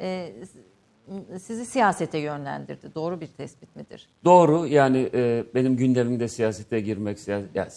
[0.00, 0.32] e,
[1.42, 2.94] sizi siyasete yönlendirdi.
[2.94, 4.08] Doğru bir tespit midir?
[4.24, 7.68] Doğru yani e, benim gündemimde siyasete girmek, siya- ya,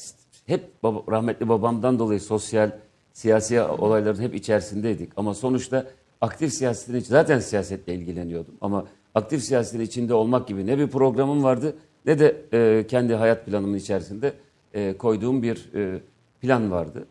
[0.45, 2.71] hep baba- rahmetli babamdan dolayı sosyal,
[3.13, 5.11] siyasi olayların hep içerisindeydik.
[5.17, 5.85] Ama sonuçta
[6.21, 8.53] aktif siyasetin iç- zaten siyasetle ilgileniyordum.
[8.61, 11.75] Ama aktif siyasetin içinde olmak gibi ne bir programım vardı
[12.05, 14.33] ne de e, kendi hayat planımın içerisinde
[14.73, 15.99] e, koyduğum bir e,
[16.41, 17.05] plan vardı.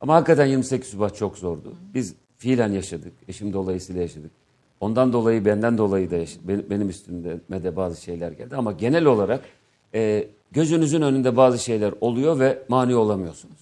[0.00, 1.74] Ama hakikaten 28 Şubat çok zordu.
[1.94, 3.12] Biz fiilen yaşadık.
[3.28, 4.30] Eşim dolayısıyla yaşadık.
[4.82, 6.16] Ondan dolayı, benden dolayı da
[6.70, 8.56] benim, üstüme de bazı şeyler geldi.
[8.56, 9.40] Ama genel olarak
[9.94, 13.56] e, gözünüzün önünde bazı şeyler oluyor ve mani olamıyorsunuz.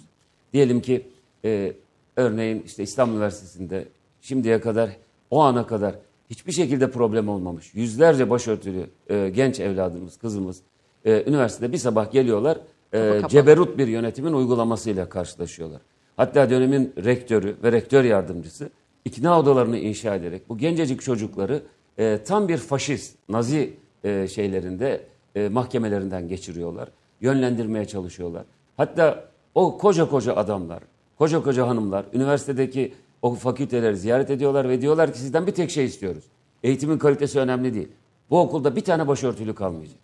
[0.53, 1.07] Diyelim ki
[1.45, 1.73] e,
[2.17, 3.85] örneğin işte İstanbul Üniversitesi'nde
[4.21, 4.91] şimdiye kadar,
[5.31, 5.95] o ana kadar
[6.31, 7.75] hiçbir şekilde problem olmamış.
[7.75, 10.61] Yüzlerce başörtülü e, genç evladımız, kızımız
[11.05, 12.59] e, üniversitede bir sabah geliyorlar.
[12.95, 15.81] e, ceberut bir yönetimin uygulamasıyla karşılaşıyorlar.
[16.17, 18.71] Hatta dönemin rektörü ve rektör yardımcısı
[19.05, 21.63] ikna odalarını inşa ederek bu gencecik çocukları
[21.99, 23.73] e, tam bir faşist, nazi
[24.05, 26.89] e, şeylerinde e, mahkemelerinden geçiriyorlar.
[27.21, 28.45] Yönlendirmeye çalışıyorlar.
[28.77, 29.25] Hatta
[29.55, 30.83] o koca koca adamlar,
[31.19, 35.85] koca koca hanımlar üniversitedeki o fakülteleri ziyaret ediyorlar ve diyorlar ki sizden bir tek şey
[35.85, 36.25] istiyoruz.
[36.63, 37.89] Eğitimin kalitesi önemli değil.
[38.31, 39.99] Bu okulda bir tane başörtülü kalmayacak.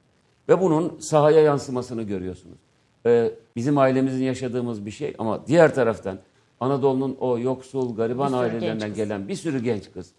[0.48, 2.58] Ve bunun sahaya yansımasını görüyorsunuz.
[3.06, 6.18] Ee, bizim ailemizin yaşadığımız bir şey ama diğer taraftan
[6.60, 10.10] Anadolu'nun o yoksul, gariban Bir ailelerinden gelen bir sürü genç kız.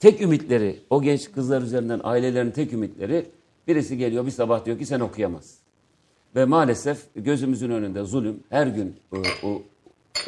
[0.00, 3.26] Tek ümitleri, o genç kızlar üzerinden ailelerin tek ümitleri
[3.68, 5.58] birisi geliyor bir sabah diyor ki sen okuyamazsın.
[6.36, 9.62] Ve maalesef gözümüzün önünde zulüm her gün e, u-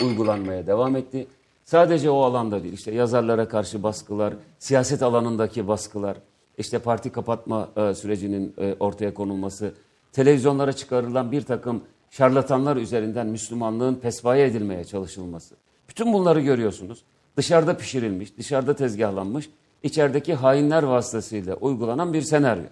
[0.04, 1.26] uygulanmaya devam etti.
[1.64, 6.16] Sadece o alanda değil, işte yazarlara karşı baskılar, siyaset alanındaki baskılar,
[6.58, 9.72] işte parti kapatma e, sürecinin e, ortaya konulması,
[10.12, 15.54] televizyonlara çıkarılan bir takım şarlatanlar üzerinden Müslümanlığın pespaye edilmeye çalışılması.
[15.88, 17.02] Bütün bunları görüyorsunuz.
[17.36, 19.50] Dışarıda pişirilmiş, dışarıda tezgahlanmış,
[19.82, 22.64] içerideki hainler vasıtasıyla uygulanan bir senaryo.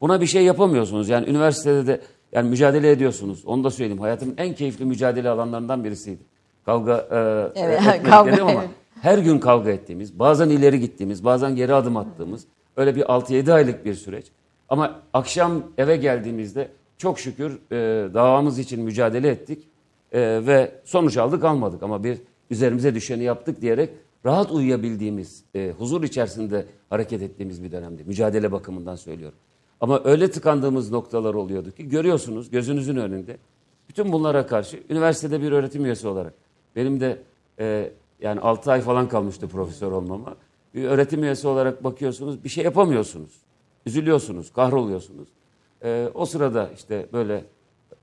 [0.00, 1.08] Buna bir şey yapamıyorsunuz.
[1.08, 2.00] Yani üniversitede de
[2.32, 3.44] yani mücadele ediyorsunuz.
[3.44, 4.00] Onu da söyleyeyim.
[4.00, 6.22] Hayatımın en keyifli mücadele alanlarından birisiydi.
[6.66, 7.08] Kavga
[7.54, 8.70] e, Evet, etmek kavga, derim ama evet.
[9.02, 12.46] her gün kavga ettiğimiz, bazen ileri gittiğimiz, bazen geri adım attığımız
[12.76, 14.26] öyle bir 6-7 aylık bir süreç.
[14.68, 16.68] Ama akşam eve geldiğimizde
[17.00, 17.76] çok şükür e,
[18.14, 19.66] davamız için mücadele ettik
[20.12, 22.18] E, ve sonuç aldık almadık ama bir
[22.50, 23.90] üzerimize düşeni yaptık diyerek
[24.26, 28.04] rahat uyuyabildiğimiz, e, huzur içerisinde hareket ettiğimiz bir dönemdi.
[28.04, 29.38] Mücadele bakımından söylüyorum.
[29.80, 33.36] Ama öyle tıkandığımız noktalar oluyordu ki görüyorsunuz gözünüzün önünde.
[33.88, 36.34] Bütün bunlara karşı üniversitede bir öğretim üyesi olarak
[36.76, 37.22] benim de
[37.58, 40.36] e, yani 6 ay falan kalmıştı profesör olmama.
[40.74, 43.32] Bir öğretim üyesi olarak bakıyorsunuz bir şey yapamıyorsunuz.
[43.86, 45.28] Üzülüyorsunuz, kahroluyorsunuz.
[45.84, 47.44] E, o sırada işte böyle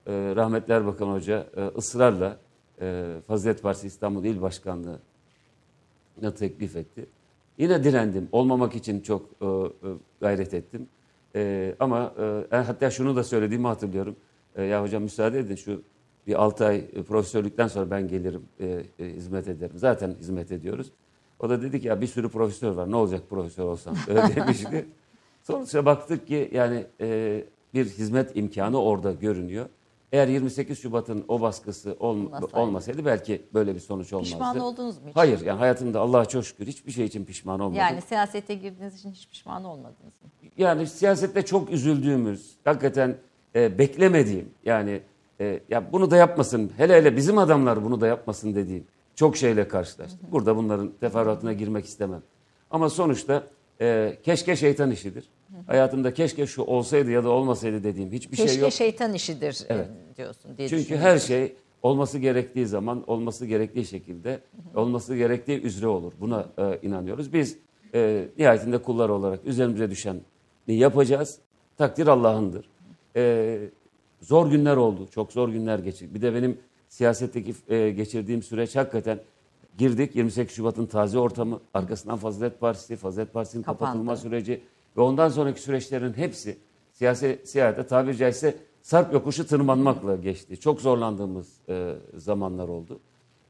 [0.07, 2.38] e, rahmetli Erbakan Hoca e, ısrarla
[2.82, 7.05] e, Fazilet Partisi İstanbul İl Başkanlığı'na teklif etti.
[7.57, 8.30] Yine direndim.
[8.32, 9.69] Olmamak için çok e, e,
[10.21, 10.88] gayret ettim.
[11.36, 12.13] E, ama
[12.51, 14.15] e, hatta şunu da söylediğimi hatırlıyorum.
[14.55, 15.82] E, ya hocam müsaade edin şu
[16.28, 19.78] bir 6 ay e, profesörlükten sonra ben gelirim e, e, hizmet ederim.
[19.78, 20.91] Zaten hizmet ediyoruz.
[21.39, 24.86] O da dedi ki ya bir sürü profesör var ne olacak profesör olsam öyle demişti.
[25.43, 27.43] Sonuçta baktık ki yani e,
[27.74, 29.65] bir hizmet imkanı orada görünüyor.
[30.11, 32.57] Eğer 28 Şubat'ın o baskısı olm- Olmasaydı.
[32.59, 34.32] olmasaydı belki böyle bir sonuç olmazdı.
[34.32, 35.15] Pişman oldunuz mu hiç?
[35.15, 37.80] Hayır yani hayatımda Allah'a çok şükür hiçbir şey için pişman olmadım.
[37.80, 40.30] Yani siyasete girdiğiniz için hiç pişman olmadınız mı?
[40.57, 43.18] Yani siyasette çok üzüldüğümüz, hakikaten
[43.55, 45.01] e, beklemediğim yani
[45.39, 48.84] e, ya bunu da yapmasın, hele hele bizim adamlar bunu da yapmasın dediğim
[49.15, 50.32] çok şeyle karşılaştık.
[50.32, 52.22] Burada bunların teferruatına girmek istemem.
[52.72, 53.43] Ama sonuçta
[53.82, 55.30] e, keşke şeytan işidir.
[55.67, 58.73] Hayatımda keşke şu olsaydı ya da olmasaydı dediğim hiçbir Keşke şey yok.
[58.73, 59.88] şeytan işidir e, Evet.
[60.17, 64.39] diyorsun diye Çünkü her şey olması gerektiği zaman, olması gerektiği şekilde,
[64.75, 66.13] olması gerektiği üzere olur.
[66.19, 67.34] Buna e, inanıyoruz.
[67.34, 67.57] Biz
[67.93, 70.21] e, nihayetinde kullar olarak üzerimize düşen
[70.67, 71.39] yapacağız.
[71.78, 72.69] Takdir Allah'ındır.
[73.15, 73.59] E,
[74.21, 75.07] zor günler oldu.
[75.11, 76.15] Çok zor günler geçirdik.
[76.15, 76.57] Bir de benim
[76.89, 79.19] siyasetteki e, geçirdiğim süreç hakikaten
[79.78, 80.15] girdik.
[80.15, 84.61] 28 Şubat'ın taze ortamı, arkasından Fazilet Partisi, Fazilet Partisi'nin kapatılma süreci
[84.97, 86.57] ve ondan sonraki süreçlerin hepsi
[86.93, 90.59] siyasi siyasete tabiri caizse sarp yokuşu tırmanmakla geçti.
[90.59, 92.99] Çok zorlandığımız e, zamanlar oldu.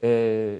[0.04, 0.60] E,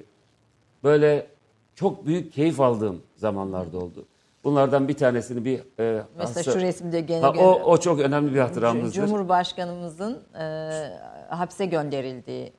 [0.84, 1.26] böyle
[1.74, 4.04] çok büyük keyif aldığım zamanlarda oldu.
[4.44, 8.34] Bunlardan bir tanesini bir e, Mesela hasta- şu resimde gene Ha, o, o çok önemli
[8.34, 9.06] bir hatıramızdır.
[9.06, 10.44] Cumhurbaşkanımızın e,
[11.28, 12.52] hapse gönderildiği,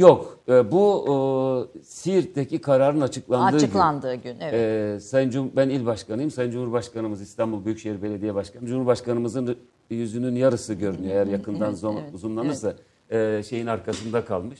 [0.00, 1.04] Yok, e, bu
[1.78, 3.56] e, Siirt'teki kararın açıklandığı gün.
[3.56, 4.36] açıklandığı gün.
[4.40, 4.54] Evet.
[4.54, 6.30] Ee, Sayın Cum ben il başkanıyım.
[6.30, 8.66] Sayın Cumhurbaşkanımız İstanbul Büyükşehir Belediye Başkanı.
[8.66, 9.56] Cumhurbaşkanımızın
[9.90, 11.14] yüzünün yarısı görünüyor.
[11.14, 12.74] Eğer yakından zoom- evet, zoomlanırsa
[13.10, 14.58] e, şeyin arkasında kalmış.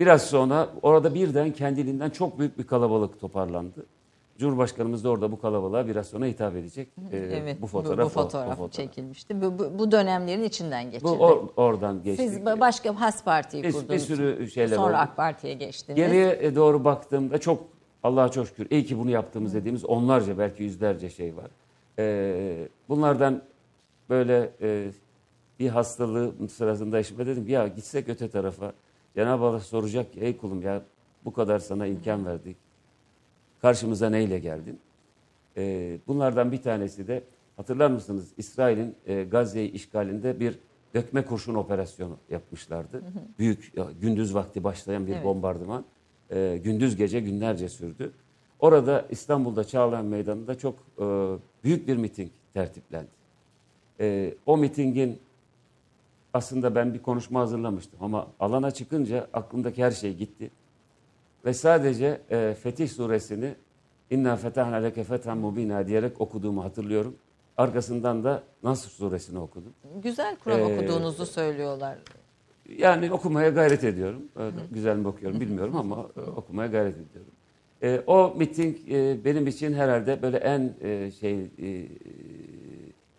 [0.00, 3.86] Biraz sonra orada birden kendiliğinden çok büyük bir kalabalık toparlandı.
[4.38, 6.88] Cumhurbaşkanımız da orada bu kalabalığa biraz sonra hitap edecek.
[7.12, 7.62] Ee, evet.
[7.62, 8.72] bu fotoğraf, bu, fotoğraf o, o fotoğraf.
[8.72, 9.42] çekilmişti.
[9.42, 11.04] Bu, bu, bu dönemlerin içinden geçildi.
[11.04, 12.28] Bu or- oradan geçti.
[12.28, 13.90] Siz ba- başka Has Parti'yi Bir- kurdunuz.
[13.90, 14.96] bir sürü şeyler Sonra oldu.
[14.96, 15.96] AK Parti'ye geçtiniz.
[15.96, 17.64] Geriye e, doğru baktığımda çok
[18.02, 21.50] Allah'a çok şükür iyi ki bunu yaptığımız dediğimiz onlarca belki yüzlerce şey var.
[21.98, 23.42] Ee, bunlardan
[24.10, 24.90] böyle e,
[25.58, 28.72] bir hastalığı sırasında eşime dedim ya gitsek öte tarafa.
[29.16, 30.82] Cenab-ı Allah soracak ki ey kulum ya
[31.24, 32.56] bu kadar sana imkan verdik.
[33.62, 34.78] Karşımıza neyle geldin?
[35.56, 37.22] Ee, bunlardan bir tanesi de
[37.56, 40.58] hatırlar mısınız İsrail'in e, Gazze'yi işgalinde bir
[40.94, 43.02] dökme kurşun operasyonu yapmışlardı.
[43.38, 45.24] Büyük ya, gündüz vakti başlayan bir Evet.
[45.24, 45.84] bombardıman.
[46.30, 48.12] e, gündüz gece günlerce sürdü.
[48.60, 51.04] Orada İstanbul'da Çağlayan Meydanı'nda çok e,
[51.64, 53.08] büyük bir miting tertiplendi.
[54.00, 55.18] E, o mitingin
[56.34, 60.50] aslında ben bir konuşma hazırlamıştım ama alana çıkınca aklımdaki her şey gitti.
[61.44, 63.54] Ve sadece e, Fetih suresini
[64.10, 67.14] İnna fetahna leke fethan mubina diyerek okuduğumu hatırlıyorum.
[67.56, 69.72] Arkasından da Nasr suresini okudum.
[70.02, 71.98] Güzel Kur'an Ee, okuduğunuzu söylüyorlar.
[72.76, 74.22] Yani okumaya gayret ediyorum.
[74.36, 77.32] Öyle güzel mi okuyorum bilmiyorum ama e, okumaya gayret ediyorum.
[77.82, 81.88] E, o miting e, benim için herhalde böyle en e, şey e,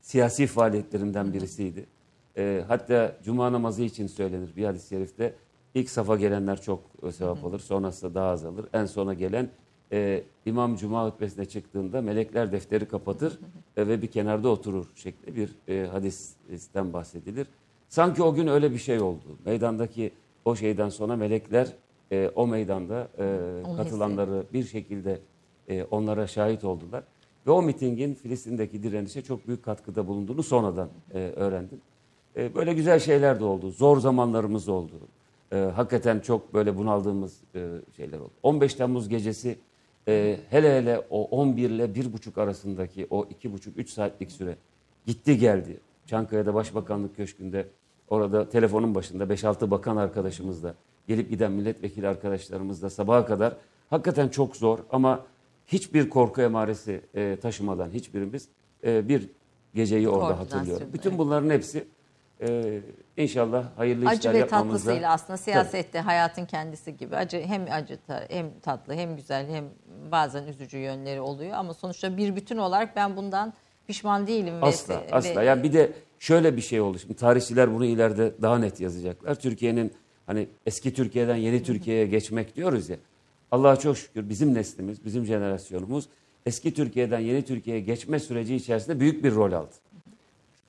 [0.02, 1.86] siyasi faaliyetlerimden birisiydi.
[2.38, 5.34] E, hatta cuma namazı için söylenir bir hadis-i şerifte.
[5.74, 6.80] İlk safa gelenler çok
[7.12, 8.66] sevap alır, sonrasında daha az alır.
[8.74, 9.50] En sona gelen
[9.92, 13.40] e, imam cuma hutbesine çıktığında melekler defteri kapatır
[13.78, 17.48] e, ve bir kenarda oturur şeklinde bir e, hadisten bahsedilir.
[17.90, 19.38] Sanki o gün öyle bir şey oldu.
[19.46, 20.12] Meydandaki
[20.46, 21.68] o şeyden sonra melekler
[22.12, 23.38] e, o meydanda e,
[23.78, 25.20] katılanları bir şekilde
[25.68, 27.04] e, onlara şahit oldular.
[27.48, 31.82] Ve o mitingin Filistin'deki direnişe çok büyük katkıda bulunduğunu sonradan e, öğrendim.
[32.38, 33.72] E, böyle güzel şeyler de oldu.
[33.72, 34.94] Zor zamanlarımız oldu.
[35.52, 38.32] E, hakikaten çok böyle bunaldığımız e, şeyler oldu.
[38.44, 39.60] 15 Temmuz gecesi
[40.08, 44.56] e, hele hele o 11 ile 1,5 arasındaki o 2,5-3 saatlik süre
[45.06, 45.80] gitti geldi.
[46.06, 47.68] Çankaya'da Başbakanlık Köşkü'nde
[48.10, 50.76] orada telefonun başında 5-6 bakan arkadaşımızla
[51.08, 53.56] gelip giden milletvekili arkadaşlarımızla sabaha kadar
[53.90, 55.26] hakikaten çok zor ama
[55.68, 58.48] hiçbir korku emaresi e, taşımadan hiçbirimiz
[58.84, 59.30] e, bir
[59.76, 60.88] geceyi orada Koordinasyon, hatırlıyorum.
[60.94, 61.88] Bütün bunların hepsi
[62.42, 62.82] e,
[63.18, 64.78] inşallah hayırlı Acı işler ve yapmamızda.
[64.78, 67.98] tatlısıyla aslında siyasette hayatın kendisi gibi acı hem acı
[68.30, 69.66] hem tatlı hem güzel hem
[70.12, 73.54] bazen üzücü yönleri oluyor ama sonuçta bir bütün olarak ben bundan
[73.88, 75.44] pişman değilim ve Asla, ve- asla.
[75.44, 77.00] Yani bir de şöyle bir şey oldu.
[77.00, 79.36] Şimdi tarihçiler bunu ileride daha net yazacaklar.
[79.36, 79.94] Türkiye'nin
[80.26, 82.98] hani eski Türkiye'den yeni Türkiye'ye geçmek diyoruz ya.
[83.52, 86.10] Allah'a çok şükür bizim neslimiz, bizim jenerasyonumuz
[86.46, 89.72] eski Türkiye'den yeni Türkiye'ye geçme süreci içerisinde büyük bir rol aldı.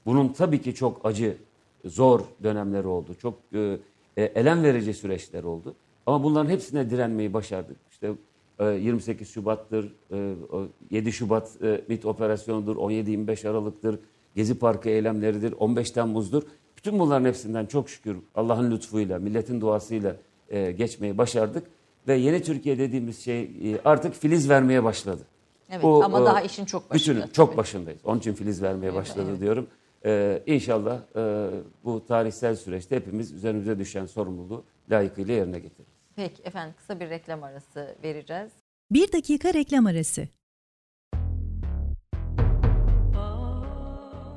[0.06, 1.36] Bunun tabii ki çok acı
[1.84, 3.14] zor dönemleri oldu.
[3.14, 3.78] Çok e,
[4.16, 5.74] e, elem verici süreçler oldu.
[6.06, 7.76] Ama bunların hepsine direnmeyi başardık.
[7.90, 8.12] İşte
[8.58, 13.98] e, 28 Şubat'tır, e, o 7 Şubat e, MİT operasyonudur, 17-25 Aralık'tır,
[14.36, 16.42] Gezi Parkı eylemleridir, 15 Temmuz'dur.
[16.76, 20.16] Bütün bunların hepsinden çok şükür Allah'ın lütfuyla, milletin duasıyla
[20.48, 21.66] e, geçmeyi başardık.
[22.08, 25.22] Ve yeni Türkiye dediğimiz şey e, artık filiz vermeye başladı.
[25.70, 27.16] Evet Bu, ama e, daha işin çok başında.
[27.16, 27.56] Bütün, çok tabii.
[27.56, 28.00] başındayız.
[28.04, 29.40] Onun için filiz vermeye başladı evet.
[29.40, 29.66] diyorum.
[30.04, 31.50] Ee, inşallah e,
[31.84, 35.94] bu tarihsel süreçte hepimiz üzerimize düşen sorumluluğu layıkıyla yerine getiririz.
[36.16, 38.50] Peki efendim kısa bir reklam arası vereceğiz.
[38.90, 40.28] Bir dakika reklam arası.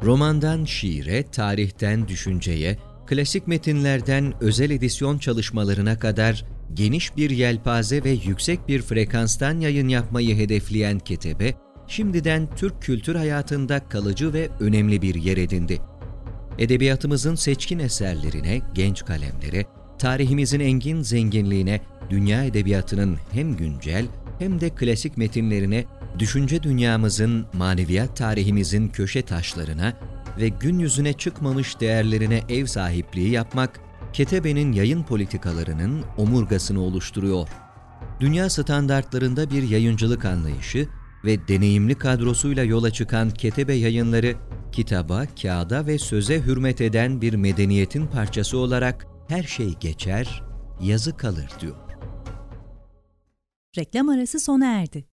[0.03, 8.67] Romandan şiire, tarihten düşünceye, klasik metinlerden özel edisyon çalışmalarına kadar geniş bir yelpaze ve yüksek
[8.67, 11.53] bir frekanstan yayın yapmayı hedefleyen Ketebe,
[11.87, 15.81] şimdiden Türk kültür hayatında kalıcı ve önemli bir yer edindi.
[16.57, 19.65] Edebiyatımızın seçkin eserlerine, genç kalemlere,
[19.99, 24.05] tarihimizin engin zenginliğine, dünya edebiyatının hem güncel
[24.39, 25.85] hem de klasik metinlerine,
[26.19, 29.93] düşünce dünyamızın, maneviyat tarihimizin köşe taşlarına
[30.37, 33.79] ve gün yüzüne çıkmamış değerlerine ev sahipliği yapmak,
[34.13, 37.47] Ketebe'nin yayın politikalarının omurgasını oluşturuyor.
[38.19, 40.87] Dünya standartlarında bir yayıncılık anlayışı
[41.25, 44.35] ve deneyimli kadrosuyla yola çıkan Ketebe yayınları,
[44.71, 50.43] kitaba, kağıda ve söze hürmet eden bir medeniyetin parçası olarak her şey geçer,
[50.81, 51.75] yazı kalır diyor.
[53.77, 55.12] Reklam arası sona erdi.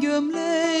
[0.00, 0.75] gömleği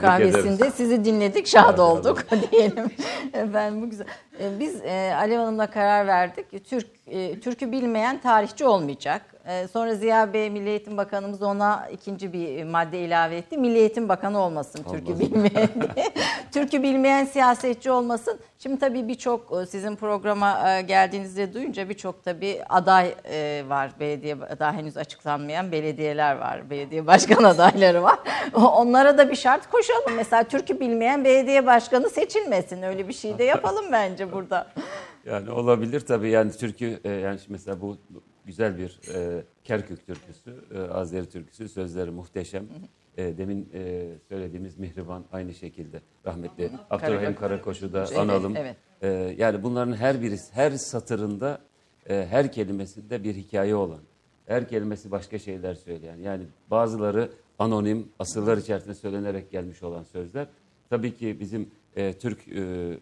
[0.00, 0.74] Tebrik kahvesinde ederiz.
[0.74, 2.90] sizi dinledik, şad olduk diyelim.
[3.32, 4.06] Efendim bu güzel.
[4.40, 6.64] E, Biz e, Alev Hanım'la karar verdik.
[6.70, 9.22] Türk e, Türk'ü bilmeyen tarihçi olmayacak.
[9.72, 13.58] Sonra Ziya Bey Milli Eğitim Bakanımız ona ikinci bir madde ilave etti.
[13.58, 15.20] Milli Eğitim Bakanı olmasın Türk'ü Olmasın.
[15.20, 16.08] bilmeyen diye.
[16.52, 18.38] Türk'ü bilmeyen siyasetçi olmasın.
[18.62, 23.92] Şimdi tabii birçok e, sizin programa e, geldiğinizde duyunca birçok tabii aday e, var.
[24.00, 26.70] Belediye daha henüz açıklanmayan belediyeler var.
[26.70, 28.18] Belediye başkan adayları var.
[28.54, 30.14] Onlara da bir şart koşalım.
[30.16, 32.82] Mesela Türk'ü bilmeyen belediye başkanı seçilmesin.
[32.82, 34.66] Öyle bir şey de yapalım bence burada.
[35.26, 37.96] Yani olabilir tabii yani türkü yani mesela bu
[38.44, 39.00] güzel bir
[39.64, 42.64] Kerkük türküsü, Azeri türküsü sözleri muhteşem.
[43.18, 48.56] E, demin e, söylediğimiz Mihriban aynı şekilde rahmetli Abdurrahim Karakoş'u da Evet, analım.
[48.56, 48.76] evet.
[49.02, 49.08] E,
[49.38, 51.58] yani bunların her birisi her satırında
[52.08, 54.00] e, her kelimesinde bir hikaye olan,
[54.46, 56.16] her kelimesi başka şeyler söyleyen.
[56.16, 60.46] Yani bazıları anonim, asırlar içerisinde söylenerek gelmiş olan sözler.
[60.90, 62.98] Tabii ki bizim e, Türk e, e,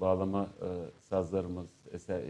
[0.00, 0.68] bağlama e,
[1.08, 2.24] sazlarımız, eser, e,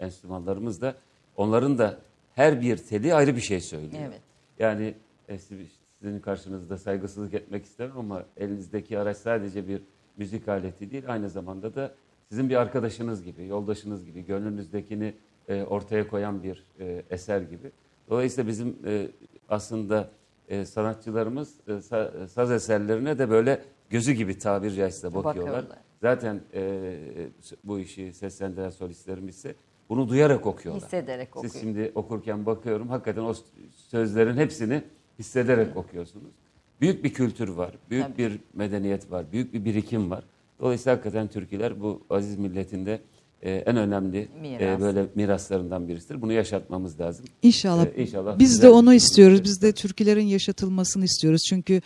[0.00, 0.94] enstrümanlarımız da
[1.36, 1.98] onların da
[2.34, 4.02] her bir teli ayrı bir şey söylüyor.
[4.06, 4.20] Evet.
[4.58, 4.94] Yani
[5.28, 9.82] e, siz- sizin karşınızda saygısızlık etmek istemem ama elinizdeki araç sadece bir
[10.16, 11.94] müzik aleti değil, aynı zamanda da
[12.28, 15.14] sizin bir arkadaşınız gibi, yoldaşınız gibi, gönlünüzdekini
[15.48, 17.70] e, ortaya koyan bir e, eser gibi.
[18.10, 19.08] Dolayısıyla bizim e,
[19.48, 20.10] aslında
[20.48, 25.54] e, sanatçılarımız e, sa- saz eserlerine de böyle gözü gibi tabiri caizse bakıyorlar.
[25.54, 25.78] Bakıyorlar.
[26.00, 27.28] Zaten e,
[27.64, 29.54] bu işi seslendiren solistlerimiz ise
[29.88, 30.84] bunu duyarak okuyorlar.
[30.84, 31.54] Hissederek Siz okuyor.
[31.64, 33.34] şimdi okurken bakıyorum hakikaten o
[33.72, 34.82] sözlerin hepsini
[35.18, 36.32] hissederek okuyorsunuz.
[36.80, 38.18] Büyük bir kültür var, büyük Tabii.
[38.18, 40.24] bir medeniyet var, büyük bir birikim var.
[40.60, 43.00] Dolayısıyla hakikaten türküler bu aziz milletinde
[43.42, 44.78] e, en önemli Miras.
[44.78, 46.22] e, böyle miraslarından birisidir.
[46.22, 47.24] Bunu yaşatmamız lazım.
[47.42, 47.86] İnşallah.
[47.96, 49.44] Ee, inşallah Biz de onu istiyoruz.
[49.44, 51.42] Biz de türkülerin yaşatılmasını istiyoruz.
[51.48, 51.82] Çünkü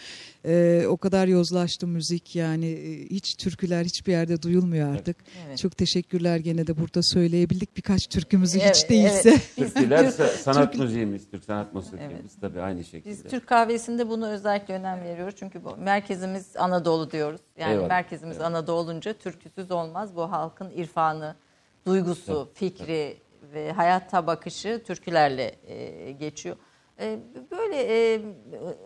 [0.46, 5.16] e, o kadar yozlaştı müzik yani e, hiç türküler hiçbir yerde duyulmuyor artık.
[5.46, 5.58] Evet.
[5.58, 9.28] Çok teşekkürler gene de burada söyleyebildik birkaç türkümüzü Evet, hiç değilse.
[9.30, 9.50] evet.
[9.58, 13.10] Biz Türküler Türk- sa- sanat Türk- müziğimiz, Türk sanat musikimiz tabii aynı şekilde.
[13.10, 15.34] Biz Türk kahvesinde bunu özellikle önem veriyoruz.
[15.38, 17.40] Çünkü bu merkezimiz Anadolu diyoruz.
[17.58, 17.88] Yani Eyvallah.
[17.88, 20.16] merkezimiz Anadolu olunca türküsüz olmaz.
[20.16, 21.34] Bu halkın irfanı,
[21.86, 23.16] duygusu, fikri
[23.54, 26.56] ve hayata bakışı türkülerle e, geçiyor.
[27.00, 27.18] E,
[27.50, 27.76] böyle
[28.14, 28.20] e,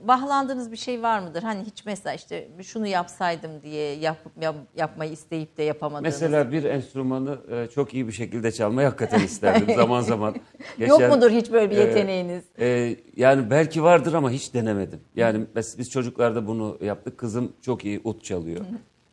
[0.03, 1.43] bahlandığınız bir şey var mıdır?
[1.43, 6.03] Hani hiç mesela işte şunu yapsaydım diye yap, yap- yapmayı isteyip de yapamadığınız.
[6.23, 10.35] Mesela bir enstrümanı e, çok iyi bir şekilde çalmayı hakikaten isterdim zaman zaman.
[10.79, 12.45] Yok Geçen- mudur hiç böyle bir e, yeteneğiniz?
[12.61, 15.01] e, yani belki vardır ama hiç denemedim.
[15.17, 17.19] Yani mes- biz çocuklarda bunu yaptık.
[17.19, 18.61] Kızım çok iyi ut çalıyor.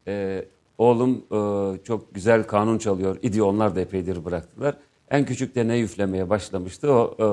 [0.08, 0.46] E,
[0.78, 3.18] oğlum e, çok güzel kanun çalıyor.
[3.22, 4.76] İdi onlar da epeydir bıraktılar.
[5.12, 7.26] En küçük de ne üflemeye başlamıştı o e,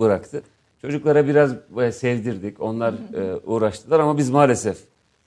[0.00, 0.42] bıraktı.
[0.82, 2.60] Çocuklara biraz e, sevdirdik.
[2.60, 4.78] Onlar e, uğraştılar ama biz maalesef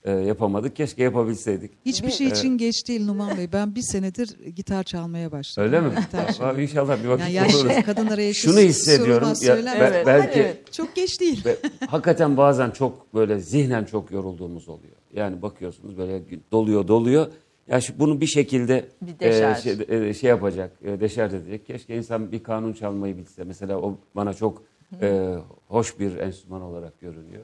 [0.04, 0.76] e, yapamadık.
[0.76, 1.70] Keşke yapabilseydik.
[1.86, 3.52] Hiçbir şey için geç değil Numan Bey.
[3.52, 5.66] Ben bir senedir gitar çalmaya başladım.
[5.66, 5.90] Öyle mi?
[6.00, 6.60] Gitar çalıyorum.
[6.60, 7.84] İnşallah bir vakit Yani yaşlı buluruz.
[7.86, 9.28] kadınlara Şunu hissediyorum.
[9.42, 10.72] Ya, be- Evet, belki evet.
[10.72, 11.44] Çok geç değil.
[11.44, 14.94] ve hakikaten bazen çok böyle zihnen çok yorulduğumuz oluyor.
[15.14, 16.22] Yani bakıyorsunuz böyle
[16.52, 17.26] doluyor doluyor.
[17.68, 19.62] Ya şu, bunu bir şekilde Bir deşarj.
[19.62, 21.66] şey, e, şey yapacak, e, deşarj edecek.
[21.66, 23.44] Keşke insan bir kanun çalmayı bilse.
[23.44, 24.62] Mesela o bana çok
[25.00, 25.34] e,
[25.68, 27.42] hoş bir enstrüman olarak görünüyor.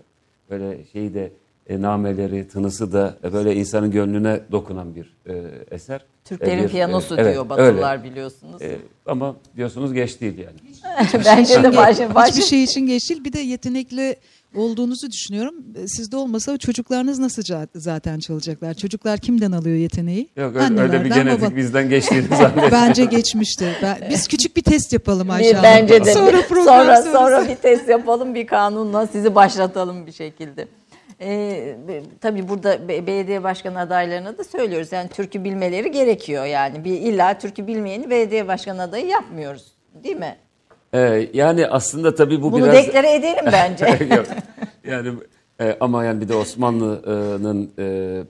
[0.50, 1.32] Böyle şeyi de
[1.66, 6.04] e, nameleri, tınısı da e, böyle insanın gönlüne dokunan bir e, eser.
[6.28, 7.50] Türklerin E, bir, piyanosu e, evet, diyor öyle.
[7.50, 8.62] Batılılar biliyorsunuz.
[8.62, 8.76] E,
[9.06, 10.56] ama diyorsunuz geç değil yani.
[11.24, 13.24] Bence de baş, baş, Hiçbir şey için geç değil.
[13.24, 14.16] Bir de yetenekli
[14.56, 15.54] olduğunuzu düşünüyorum.
[15.84, 18.74] E, Sizde olmasa çocuklarınız nasıl za- zaten çalacaklar?
[18.74, 20.28] Çocuklar kimden alıyor yeteneği?
[20.36, 22.70] Yok öyle, öyle bir genetik baba- bizden geçtiğini zannediyorum.
[22.72, 23.68] Bence geçmiştir.
[23.82, 25.62] Ben, biz küçük bir test yapalım Ayşe Hanım.
[25.64, 26.12] Bence de.
[26.12, 27.12] Sonra sonra, sonrası.
[27.12, 30.68] sonra bir test yapalım bir kanunla sizi başlatalım bir şekilde.
[31.20, 34.92] Be- tabii burada be- belediye başkanı adaylarına da söylüyoruz.
[34.92, 36.84] Yani türkü bilmeleri gerekiyor yani.
[36.84, 39.72] Bir illa türkü bilmeyeni belediye başkanı adayı yapmıyoruz.
[40.04, 40.36] Değil mi?
[40.94, 42.74] Ee, yani aslında tabii bu Bunu biraz...
[42.74, 43.86] deklare edelim bence.
[44.16, 44.26] Yok.
[44.84, 45.12] yani
[45.60, 48.22] e, ama yani bir de Osmanlı'nın e,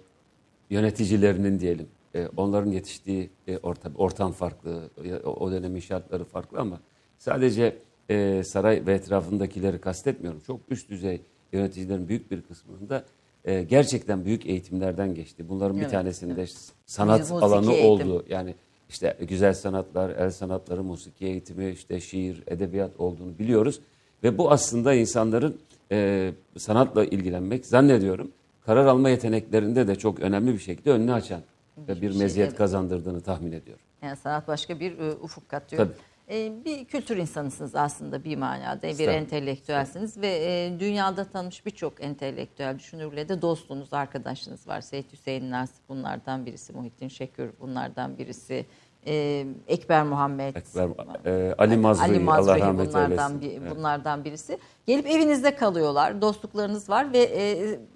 [0.70, 6.58] yöneticilerinin diyelim e, onların yetiştiği e, ortam, ortam farklı, e, o, o dönemin şartları farklı
[6.58, 6.80] ama
[7.18, 7.76] sadece
[8.10, 10.40] e, saray ve etrafındakileri kastetmiyorum.
[10.46, 11.20] Çok üst düzey
[11.52, 13.04] yöneticilerin büyük bir kısmında
[13.44, 15.48] e, gerçekten büyük eğitimlerden geçti.
[15.48, 16.46] Bunların bir Evet, tanesinde
[16.86, 17.90] sanat Musiki alanı eğitim.
[17.90, 18.24] oldu.
[18.28, 18.54] Yani
[18.88, 23.80] işte güzel sanatlar, el sanatları, musiki eğitimi, işte şiir, edebiyat olduğunu biliyoruz.
[24.22, 25.60] Ve bu aslında insanların
[25.92, 28.32] e, sanatla ilgilenmek zannediyorum
[28.68, 31.40] karar alma yeteneklerinde de çok önemli bir şekilde önünü açan
[31.78, 32.58] ve bir şey, meziyet evet.
[32.58, 33.84] kazandırdığını tahmin ediyorum.
[34.02, 35.84] Yani sanat başka bir e, ufuk katıyor.
[35.84, 35.96] Tabii.
[36.30, 42.78] E, bir kültür insanısınız aslında bir manada, bir entelektüelsiniz ve e, dünyada tanımış birçok entelektüel
[42.78, 44.80] düşünürle de dostluğunuz, arkadaşınız var.
[44.80, 48.66] Seyit Hüseyin Nasip bunlardan birisi, Muhittin Şekür bunlardan birisi,
[49.06, 50.88] e, Ekber Muhammed, Ekber,
[51.24, 53.40] e, Ali Mazrui, Ali Allah Mazrui rahmet bunlardan, eylesin.
[53.40, 53.76] bir- Evet.
[53.76, 54.58] bunlardan birisi.
[54.86, 57.18] Gelip evinizde kalıyorlar, dostluklarınız var ve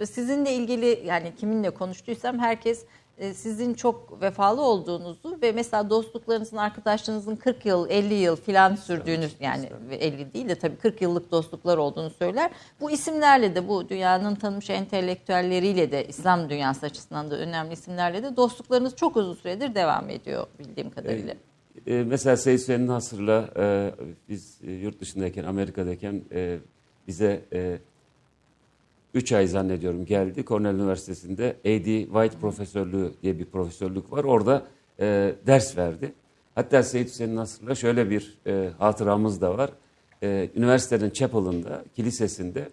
[0.00, 2.84] e, sizinle ilgili yani kiminle konuştuysam herkes
[3.34, 9.68] sizin çok vefalı olduğunuzu ve mesela dostluklarınızın, arkadaşlarınızın 40 yıl, 50 yıl filan sürdüğünü yani
[9.90, 12.50] 50 değil de tabii 40 yıllık dostluklar olduğunu söyler.
[12.80, 18.36] Bu isimlerle de bu dünyanın tanınmış entelektüelleriyle de İslam dünyası açısından da önemli isimlerle de
[18.36, 21.34] dostluklarınız çok uzun süredir devam ediyor bildiğim kadarıyla.
[21.86, 23.94] E, mesela Seyit Hüseyin Nasır'la e,
[24.28, 26.58] biz e, yurt dışındayken, Amerika'dayken e,
[27.08, 27.44] bize
[29.14, 30.44] 3 ay zannediyorum geldi.
[30.44, 32.04] Cornell Üniversitesi'nde A.D.
[32.04, 34.24] White Profesörlüğü diye bir profesörlük var.
[34.24, 34.62] Orada
[35.00, 36.12] e, ders verdi.
[36.54, 39.70] Hatta Seyit Hüseyin Nasır'la şöyle bir e, hatıramız da var.
[40.22, 42.68] E, üniversitenin chapel'ında, kilisesinde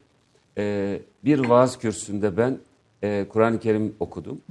[0.58, 2.58] e, bir vaaz kürsüsünde ben
[3.04, 4.42] e, Kur'an-ı Kerim okudum.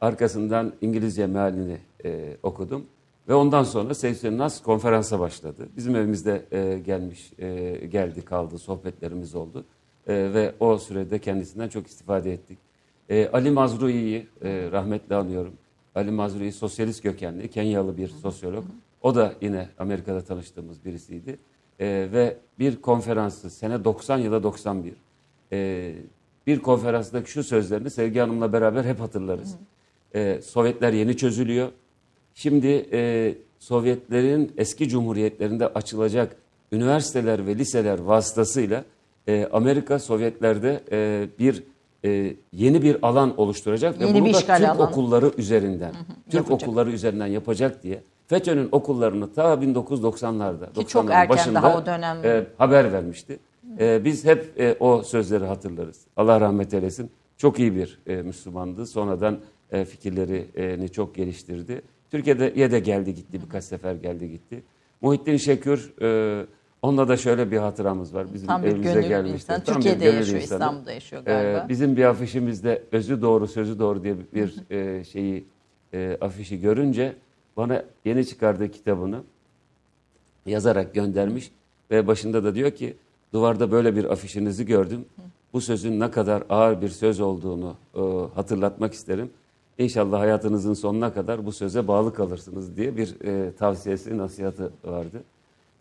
[0.00, 2.86] Arkasından İngilizce mealini e, okudum.
[3.28, 5.68] Ve ondan sonra Seyit Hüseyin Nas konferansa başladı.
[5.76, 9.64] Bizim evimizde e, gelmiş, e, geldi kaldı, sohbetlerimiz oldu.
[10.08, 12.58] E, ve o sürede kendisinden çok istifade ettik.
[13.08, 15.52] E, Ali Mazrui'yi e, rahmetle anıyorum.
[15.94, 18.64] Ali Mazrui sosyalist kökenli, Kenyalı bir sosyolog.
[19.02, 21.38] O da yine Amerika'da tanıştığımız birisiydi.
[21.80, 24.92] E, ve bir konferansı sene 90 ya da 91.
[25.52, 25.94] E,
[26.46, 29.56] bir konferansındaki şu sözlerini Sevgi Hanım'la beraber hep hatırlarız.
[30.14, 31.68] E, Sovyetler yeni çözülüyor.
[32.34, 36.36] Şimdi e, Sovyetlerin eski cumhuriyetlerinde açılacak
[36.72, 38.84] üniversiteler ve liseler vasıtasıyla
[39.28, 41.62] e, Amerika Sovyetlerde e, bir
[42.04, 44.82] e, yeni bir alan oluşturacak Yeni ve bunu da Türk alanı.
[44.82, 45.92] okulları üzerinden,
[46.24, 46.68] Türk yapacak.
[46.68, 51.86] okulları üzerinden yapacak diye FETÖ'nün okullarını ta 1990'larda, Ki çok 90'ların erken başında daha o
[51.86, 52.16] dönem.
[52.24, 53.38] e, haber vermişti.
[53.80, 56.00] E, biz hep e, o sözleri hatırlarız.
[56.16, 57.10] Allah rahmet eylesin.
[57.36, 58.86] Çok iyi bir e, Müslümandı.
[58.86, 59.38] Sonradan
[59.72, 61.82] e, fikirlerini çok geliştirdi.
[62.10, 63.40] Türkiye'ye de geldi gitti.
[63.46, 64.62] Birkaç sefer geldi gitti.
[65.00, 66.46] Muhittin Şekür, e,
[66.82, 68.26] onunla da şöyle bir hatıramız var.
[68.34, 69.34] Bizim Tam bir evimize gönüllü gelmişti.
[69.34, 69.54] insan.
[69.60, 70.58] Tam bir Türkiye'de gönüllü yaşıyor, insanı.
[70.58, 71.66] İstanbul'da yaşıyor E, galiba.
[71.68, 75.44] bizim bir afişimizde özü doğru, sözü doğru diye bir e, şeyi
[75.94, 77.16] e, afişi görünce
[77.56, 79.20] bana yeni çıkardığı kitabını
[80.46, 81.50] yazarak göndermiş
[81.90, 82.96] ve başında da diyor ki
[83.32, 85.04] duvarda böyle bir afişinizi gördüm.
[85.52, 88.00] Bu sözün ne kadar ağır bir söz olduğunu e,
[88.34, 89.30] hatırlatmak isterim.
[89.78, 95.22] İnşallah hayatınızın sonuna kadar bu söze bağlı kalırsınız diye bir e, tavsiyesi, nasihatı vardı.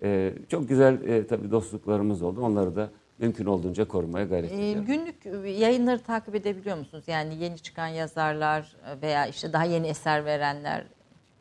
[0.03, 2.41] E, çok güzel e, tabii dostluklarımız oldu.
[2.41, 2.89] Onları da
[3.19, 4.85] mümkün olduğunca korumaya gayret Ee, ediyorum.
[4.85, 5.15] günlük
[5.59, 7.03] yayınları takip edebiliyor musunuz?
[7.07, 10.83] Yani yeni çıkan yazarlar veya işte daha yeni eser verenler.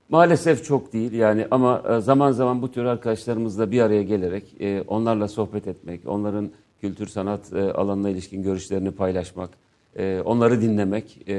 [0.08, 4.83] Maalesef çok değil yani ama e, zaman zaman bu tür arkadaşlarımızla bir araya gelerek e,
[4.88, 6.50] onlarla sohbet etmek, onların
[6.80, 9.50] kültür sanat e, alanına ilişkin görüşlerini paylaşmak,
[9.99, 11.33] e, onları dinlemek e,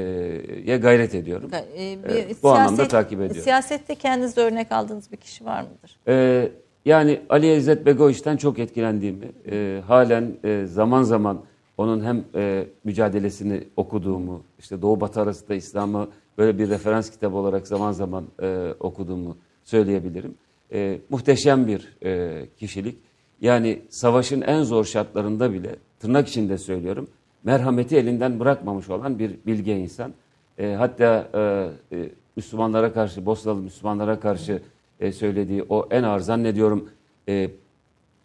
[0.66, 1.50] ye gayret ediyorum.
[1.78, 3.42] Ee, bir bu anlamda takip ediyorum.
[3.42, 5.98] Siyasette kendinize örnek aldığınız bir kişi var mıdır?
[6.08, 6.48] E,
[6.84, 11.40] yani Ali İzzet Begoviç'ten çok etkilendiğimi, e, halen e, zaman zaman
[11.78, 17.66] onun hem e, mücadelesini okuduğumu, işte Doğu Batı arasında İslam'ı böyle bir referans kitabı olarak
[17.66, 20.34] zaman zaman e, okuduğumu söyleyebilirim.
[20.72, 22.98] E, muhteşem bir e, kişilik.
[23.40, 27.08] Yani savaşın en zor şartlarında bile tırnak içinde söylüyorum
[27.44, 30.12] merhameti elinden bırakmamış olan bir bilge insan.
[30.58, 34.62] E, hatta e, e, Müslümanlara karşı, Bosnalı Müslümanlara karşı
[35.00, 36.90] e, söylediği o en ağır zannediyorum
[37.28, 37.50] e,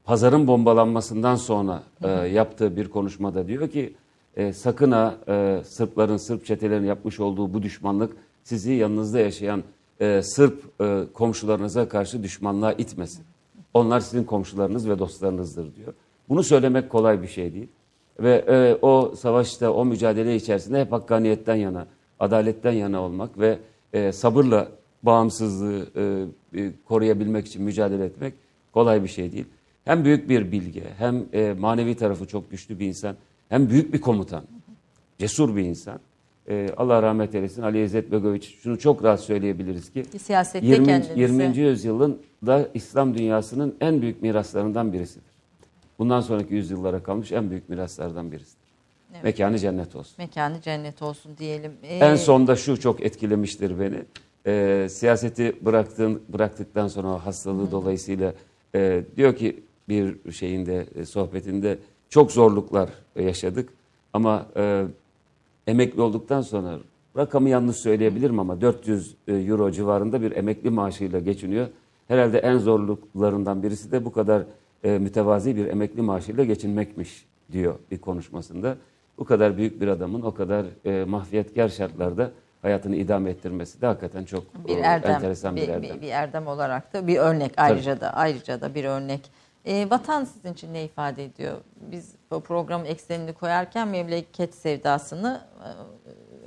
[0.04, 3.94] pazarın bombalanmasından sonra e, yaptığı bir konuşmada diyor ki
[4.36, 8.14] e, sakın ha e, Sırpların, Sırp çetelerin yapmış olduğu bu düşmanlık
[8.44, 9.64] sizi yanınızda yaşayan
[10.00, 13.24] e, Sırp e, komşularınıza karşı düşmanlığa itmesin.
[13.74, 15.94] Onlar sizin komşularınız ve dostlarınızdır diyor.
[16.30, 17.68] Bunu söylemek kolay bir şey değil.
[18.20, 21.88] Ve e, o savaşta, o mücadele içerisinde hep hakkaniyetten yana,
[22.20, 23.60] adaletten yana olmak ve
[23.94, 24.68] e, sabırla
[25.04, 25.88] bağımsızlığı
[26.56, 28.34] e, koruyabilmek için mücadele etmek
[28.74, 29.46] kolay bir şey değil.
[29.86, 33.16] Hem büyük bir bilge, hem e, manevi tarafı çok güçlü bir insan,
[33.50, 34.44] hem büyük bir komutan,
[35.18, 36.00] cesur bir insan.
[36.50, 40.86] E, Allah rahmet eylesin Ali İzzet Begoviç şunu çok rahat söyleyebiliriz ki Siyasette 20.
[40.86, 41.22] kendinize.
[41.22, 41.58] 20.
[41.58, 45.34] yüzyılın da İslam dünyasının en büyük miraslarından birisidir.
[46.00, 48.64] Bundan sonraki yüzyıllara kalmış en büyük miraslardan birisidir.
[49.14, 49.24] Evet.
[49.24, 50.16] Mekanı cennet olsun.
[50.18, 51.72] Mekanı cennet olsun diyelim.
[51.84, 54.00] Ee, En sonda şu çok etkilemiştir beni.
[54.48, 58.34] Ee, siyaseti bıraktığın, bıraktıktan sonra o hastalığı dolayısıyla
[58.76, 61.78] e, diyor ki bir şeyinde e, sohbetinde
[62.10, 63.70] çok zorluklar yaşadık.
[64.14, 64.86] Ama e,
[65.68, 66.80] emekli olduktan sonra
[67.18, 71.68] rakamı yanlış söyleyebilirim ama 400 euro civarında bir emekli maaşıyla geçiniyor.
[72.08, 74.44] Herhalde en zorluklarından birisi de bu kadar
[74.84, 78.78] e, mütevazi bir emekli maaşıyla geçinmekmiş diyor bir konuşmasında.
[79.18, 82.32] Bu kadar büyük bir adamın o kadar e, mahfiyetkar şartlarda
[82.64, 85.96] hayatını idame ettirmesi de hakikaten çok bir erdem, enteresan bir, bir, erdem.
[85.96, 89.22] bir, bir erdem olarak da bir örnek ayrıca da ayrıca da bir örnek.
[89.66, 91.58] E, vatan sizin için ne ifade ediyor?
[91.92, 95.70] Biz bu programın eksenini koyarken memleket sevdasını e,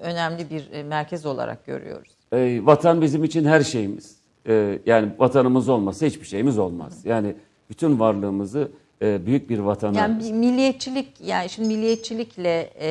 [0.01, 2.11] önemli bir e, merkez olarak görüyoruz.
[2.33, 4.17] E, vatan bizim için her şeyimiz.
[4.49, 7.01] E, yani vatanımız olmasa hiçbir şeyimiz olmaz.
[7.05, 7.35] Yani
[7.71, 8.71] bütün varlığımızı
[9.03, 9.99] e, büyük bir vatana...
[9.99, 12.89] Yani bir milliyetçilik yani şimdi milliyetçilikle e,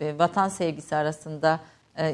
[0.00, 1.60] e, vatan sevgisi arasında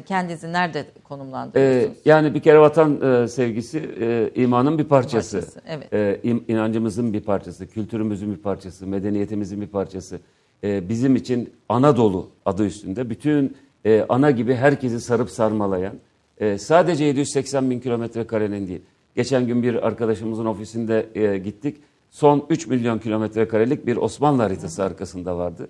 [0.06, 1.98] kendinizi nerede konumlandırıyorsunuz?
[2.04, 5.36] yani bir kere vatan e, sevgisi e, imanın bir parçası.
[5.36, 5.92] Parçası, evet.
[5.92, 10.20] E, im- inancımızın bir parçası, kültürümüzün bir parçası, medeniyetimizin bir parçası.
[10.64, 15.94] E, bizim için Anadolu adı üstünde bütün e, ana gibi herkesi sarıp sarmalayan,
[16.38, 18.82] e, sadece 780 bin kilometre karenin değil.
[19.16, 21.76] Geçen gün bir arkadaşımızın ofisinde e, gittik.
[22.10, 25.68] Son 3 milyon kilometre karelik bir Osmanlı haritası arkasında vardı.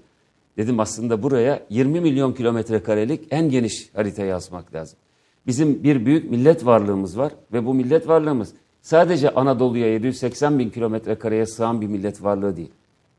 [0.57, 4.99] Dedim aslında buraya 20 milyon kilometre karelik en geniş haritayı asmak lazım.
[5.47, 11.15] Bizim bir büyük millet varlığımız var ve bu millet varlığımız sadece Anadolu'ya 780 bin kilometre
[11.15, 12.70] kareye sığan bir millet varlığı değil.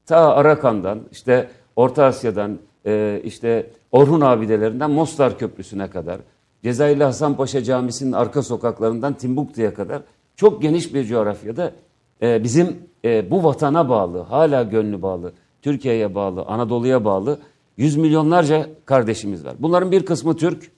[0.05, 6.17] Ta Arakan'dan, işte Orta Asya'dan, e, işte Orhun abidelerinden Mostar Köprüsü'ne kadar,
[6.63, 10.01] Cezayirli Hasanpaşa Camisi'nin arka sokaklarından Timbuktu'ya kadar
[10.35, 11.71] çok geniş bir coğrafyada
[12.21, 17.39] e, bizim e, bu vatana bağlı, hala gönlü bağlı, Türkiye'ye bağlı, Anadolu'ya bağlı
[17.77, 19.55] yüz milyonlarca kardeşimiz var.
[19.59, 20.71] Bunların bir kısmı Türk,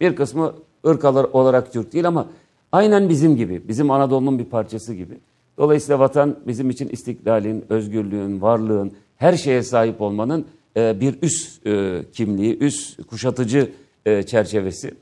[0.00, 0.54] bir kısmı
[0.86, 1.04] ırk
[1.34, 2.26] olarak Türk değil ama
[2.72, 5.18] aynen bizim gibi, bizim Anadolu'nun bir parçası gibi.
[5.58, 10.46] Dolayısıyla vatan bizim için istiklalin, özgürlüğün, varlığın, her şeye sahip olmanın
[10.76, 13.70] e, bir üst e, kimliği, üst kuşatıcı
[14.06, 14.94] e, çerçevesi.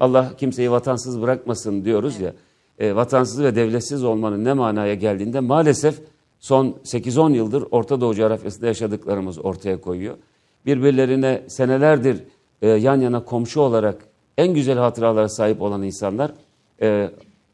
[0.00, 2.32] Allah kimseyi vatansız bırakmasın diyoruz ya.
[2.96, 6.00] Vatansız ve devletsiz olmanın ne manaya geldiğinde maalesef
[6.44, 10.16] son 8-10 yıldır Orta Doğu coğrafyasında yaşadıklarımız ortaya koyuyor.
[10.66, 12.24] Birbirlerine senelerdir
[12.62, 14.06] e, yan yana komşu olarak
[14.38, 16.32] en güzel hatıralara sahip olan insanlar
[16.82, 17.10] e,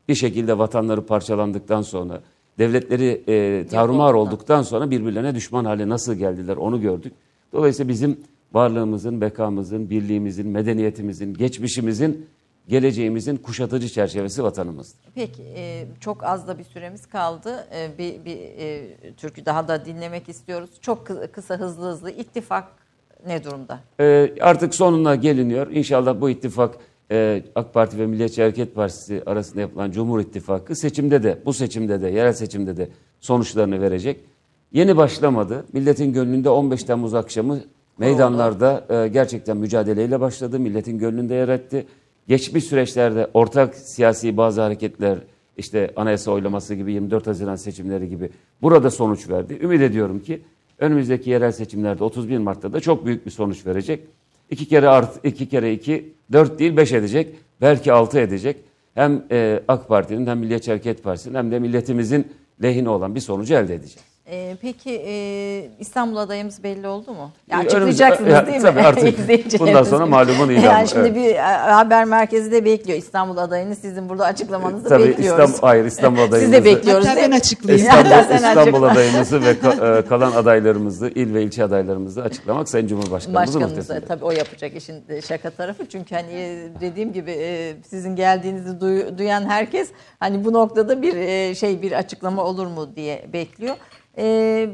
[0.09, 2.21] bir şekilde vatanları parçalandıktan sonra,
[2.59, 7.13] devletleri e, tarumar olduktan sonra birbirlerine düşman hale nasıl geldiler onu gördük.
[7.53, 8.21] Dolayısıyla bizim
[8.53, 12.27] varlığımızın, bekamızın, birliğimizin, medeniyetimizin, geçmişimizin,
[12.71, 15.01] geleceğimizin kuşatıcı çerçevesi vatanımızdır.
[15.15, 17.67] Peki e, çok az da bir süremiz kaldı.
[17.75, 20.71] E, bir bir e, türkü daha da dinlemek istiyoruz.
[20.81, 22.65] Çok kı- kısa hızlı hızlı ittifak
[23.27, 23.81] ne durumda?
[24.01, 25.71] Ee, artık sonuna geliniyor.
[25.71, 26.75] İnşallah bu ittifak
[27.11, 32.03] e, AK Parti ve Milliyetçi Hareket Partisi arasında yapılan Cumhur İttifakı seçimde de, bu seçimde
[32.03, 32.89] de, yerel seçimde de
[33.21, 34.21] sonuçlarını verecek.
[34.73, 35.65] Yeni başlamadı.
[35.73, 37.61] Milletin gönlünde 15 Temmuz akşamı
[37.99, 40.59] meydanlarda e, gerçekten mücadeleyle başladı.
[40.59, 41.87] Milletin gönlünde yer etti.
[42.31, 45.19] Geçmiş süreçlerde ortak siyasi bazı hareketler,
[45.57, 48.31] işte anayasa oylaması gibi 24 Haziran seçimleri gibi
[48.63, 49.59] burada sonuç verdi.
[49.63, 50.43] Ümit ediyorum ki
[50.79, 54.01] önümüzdeki yerel seçimlerde 31 Mart'ta da çok büyük bir sonuç verecek.
[54.51, 58.57] İki kere art, iki kere iki, dört değil beş edecek, belki altı edecek.
[58.95, 62.27] Hem e, AK Parti'nin hem Milliyetçi Hareket Partisi'nin hem de milletimizin
[62.63, 64.10] lehine olan bir sonucu elde edeceğiz.
[64.27, 65.15] E, peki e,
[65.79, 67.31] İstanbul adayımız belli oldu mu?
[67.51, 68.63] Ya Önümüzde- açıklayacaksınız ya, değil mi?
[68.63, 71.17] tabii artık İzleyicilerimiz bundan sonra malumun ilamı, Yani şimdi evet.
[71.17, 71.41] bir e,
[71.71, 72.99] haber merkezi de bekliyor.
[72.99, 75.45] İstanbul adayını sizin burada açıklamanızı Tabii bekliyoruz.
[75.51, 76.53] İstanbul, hayır İstanbul Siz adayımızı.
[76.53, 77.07] de bekliyoruz.
[77.07, 77.87] Hatta ben açıklayayım.
[77.87, 78.91] İstanbul, sen İstanbul açıkla.
[78.93, 84.01] adayımızı ve ka- e, kalan adaylarımızı, il ve ilçe adaylarımızı açıklamak Sayın Cumhurbaşkanımızın Başkanımız muhtesinde.
[84.09, 85.87] tabii o yapacak işin şaka tarafı.
[85.89, 89.89] Çünkü hani e, dediğim gibi e, sizin geldiğinizi duy- duyan herkes
[90.21, 93.77] hani bu noktada bir e, şey bir açıklama olur mu diye bekliyor.
[94.19, 94.69] E,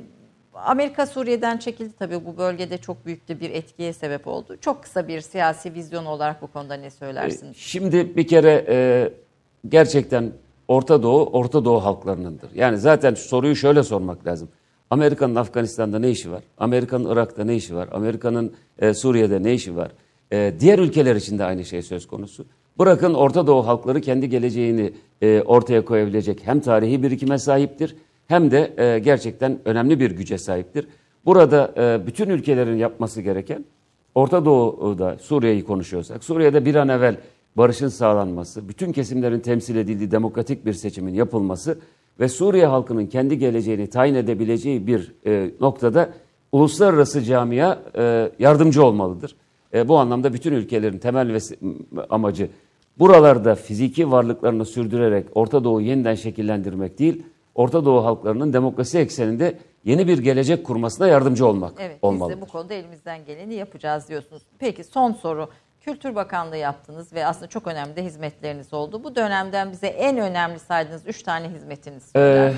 [0.54, 4.56] Amerika Suriye'den çekildi tabii bu bölgede çok büyük de bir etkiye sebep oldu.
[4.60, 7.56] Çok kısa bir siyasi vizyon olarak bu konuda ne söylersiniz?
[7.56, 9.10] Şimdi bir kere e,
[9.68, 10.32] gerçekten
[10.68, 12.50] Orta Doğu, Orta Doğu halklarınındır.
[12.54, 14.48] Yani zaten soruyu şöyle sormak lazım.
[14.90, 16.42] Amerika'nın Afganistan'da ne işi var?
[16.58, 17.88] Amerika'nın Irak'ta ne işi var?
[17.92, 19.90] Amerika'nın e, Suriye'de ne işi var?
[20.32, 22.46] E, diğer ülkeler için de aynı şey söz konusu.
[22.78, 24.92] Bırakın Orta Doğu halkları kendi geleceğini
[25.44, 27.96] ortaya koyabilecek hem tarihi birikime sahiptir
[28.28, 30.88] hem de e, gerçekten önemli bir güce sahiptir.
[31.24, 33.64] Burada e, bütün ülkelerin yapması gereken
[34.14, 37.16] Orta Doğu'da Suriye'yi konuşuyorsak, Suriye'de bir an evvel
[37.56, 41.78] barışın sağlanması, bütün kesimlerin temsil edildiği demokratik bir seçimin yapılması
[42.20, 46.10] ve Suriye halkının kendi geleceğini tayin edebileceği bir e, noktada
[46.52, 49.36] uluslararası camia e, yardımcı olmalıdır.
[49.74, 51.38] E, bu anlamda bütün ülkelerin temel ve
[52.10, 52.48] amacı
[52.98, 57.22] buralarda fiziki varlıklarını sürdürerek Orta Doğu'yu yeniden şekillendirmek değil,
[57.56, 62.34] Orta Doğu halklarının demokrasi ekseninde yeni bir gelecek kurmasına yardımcı olmak Evet, olmalıdır.
[62.36, 64.42] biz de bu konuda elimizden geleni yapacağız diyorsunuz.
[64.58, 65.48] Peki son soru.
[65.80, 69.04] Kültür Bakanlığı yaptınız ve aslında çok önemli de hizmetleriniz oldu.
[69.04, 72.52] Bu dönemden bize en önemli saydığınız üç tane hizmetiniz Ee?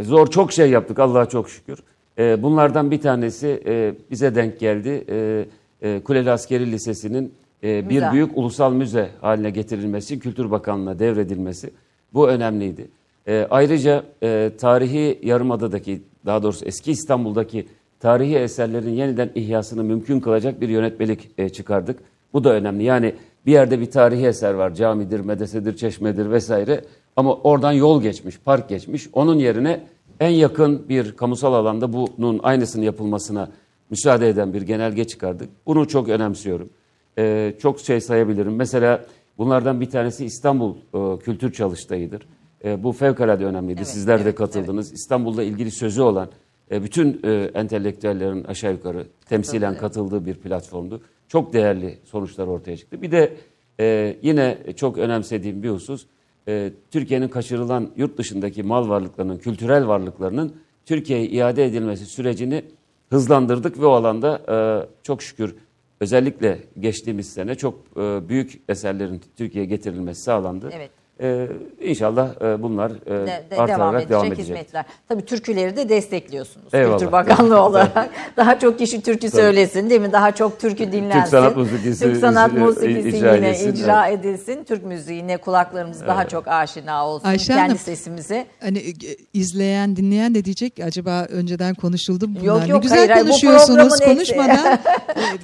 [0.00, 1.82] Zor çok şey yaptık Allah'a çok şükür.
[2.18, 5.04] Ee, bunlardan bir tanesi e, bize denk geldi.
[5.08, 5.44] Ee,
[5.82, 8.12] e, Kuleli Askeri Lisesi'nin e, bir Müze.
[8.12, 11.70] büyük ulusal müze haline getirilmesi, Kültür Bakanlığı'na devredilmesi
[12.14, 12.88] bu önemliydi.
[13.28, 17.66] Ee, ayrıca e, tarihi Yarımada'daki daha doğrusu eski İstanbul'daki
[18.00, 21.98] tarihi eserlerin yeniden ihyasını mümkün kılacak bir yönetmelik e, çıkardık.
[22.32, 22.84] Bu da önemli.
[22.84, 23.14] Yani
[23.46, 24.74] bir yerde bir tarihi eser var.
[24.74, 26.84] Camidir, medesedir, çeşmedir vesaire.
[27.16, 29.08] Ama oradan yol geçmiş, park geçmiş.
[29.12, 29.80] Onun yerine
[30.20, 33.48] en yakın bir kamusal alanda bunun aynısının yapılmasına
[33.90, 35.48] müsaade eden bir genelge çıkardık.
[35.66, 36.70] Bunu çok önemsiyorum.
[37.18, 38.56] Ee, çok şey sayabilirim.
[38.56, 39.04] Mesela
[39.38, 42.26] bunlardan bir tanesi İstanbul e, Kültür Çalıştayı'dır.
[42.64, 43.78] E, bu fevkalade önemliydi.
[43.78, 44.92] Evet, Sizler de evet, katıldınız.
[44.92, 46.28] İstanbul'la ilgili sözü olan
[46.70, 51.02] e, bütün e, entelektüellerin aşağı yukarı temsilen katıldığı bir platformdu.
[51.28, 53.02] Çok değerli sonuçlar ortaya çıktı.
[53.02, 53.36] Bir de
[53.80, 56.06] e, yine çok önemsediğim bir husus,
[56.48, 60.56] e, Türkiye'nin kaçırılan yurt dışındaki mal varlıklarının, kültürel varlıklarının
[60.86, 62.64] Türkiye'ye iade edilmesi sürecini
[63.10, 64.56] hızlandırdık ve o alanda e,
[65.02, 65.54] çok şükür
[66.00, 70.70] özellikle geçtiğimiz sene çok e, büyük eserlerin Türkiye'ye getirilmesi sağlandı.
[70.72, 70.90] Evet.
[71.22, 71.46] E,
[71.80, 74.44] inşallah e, bunlar e, De- de- artarak devam edecek, devam edecek.
[74.44, 74.84] hizmetler.
[75.08, 76.98] Tabii türküleri de destekliyorsunuz Eyvallah.
[76.98, 78.10] Kültür Bakanlığı olarak.
[78.36, 80.12] daha çok kişi türkü söylesin değil mi?
[80.12, 81.30] Daha çok türkü dinlensin.
[81.30, 81.54] sanat
[82.00, 84.64] Türk sanat icra- musikisi icra yine edilsin, icra edilsin.
[84.64, 87.28] Türk müziğine kulaklarımız daha çok aşina olsun.
[87.28, 88.46] Ayşe Kendi Hanım, sesimize.
[88.60, 88.92] Hani e,
[89.34, 92.46] izleyen, dinleyen de diyecek ki acaba önceden konuşuldu mu bunlar?
[92.54, 94.78] Yok ne yok güzel hayır, bu konuşuyorsunuz programın konuşmadan.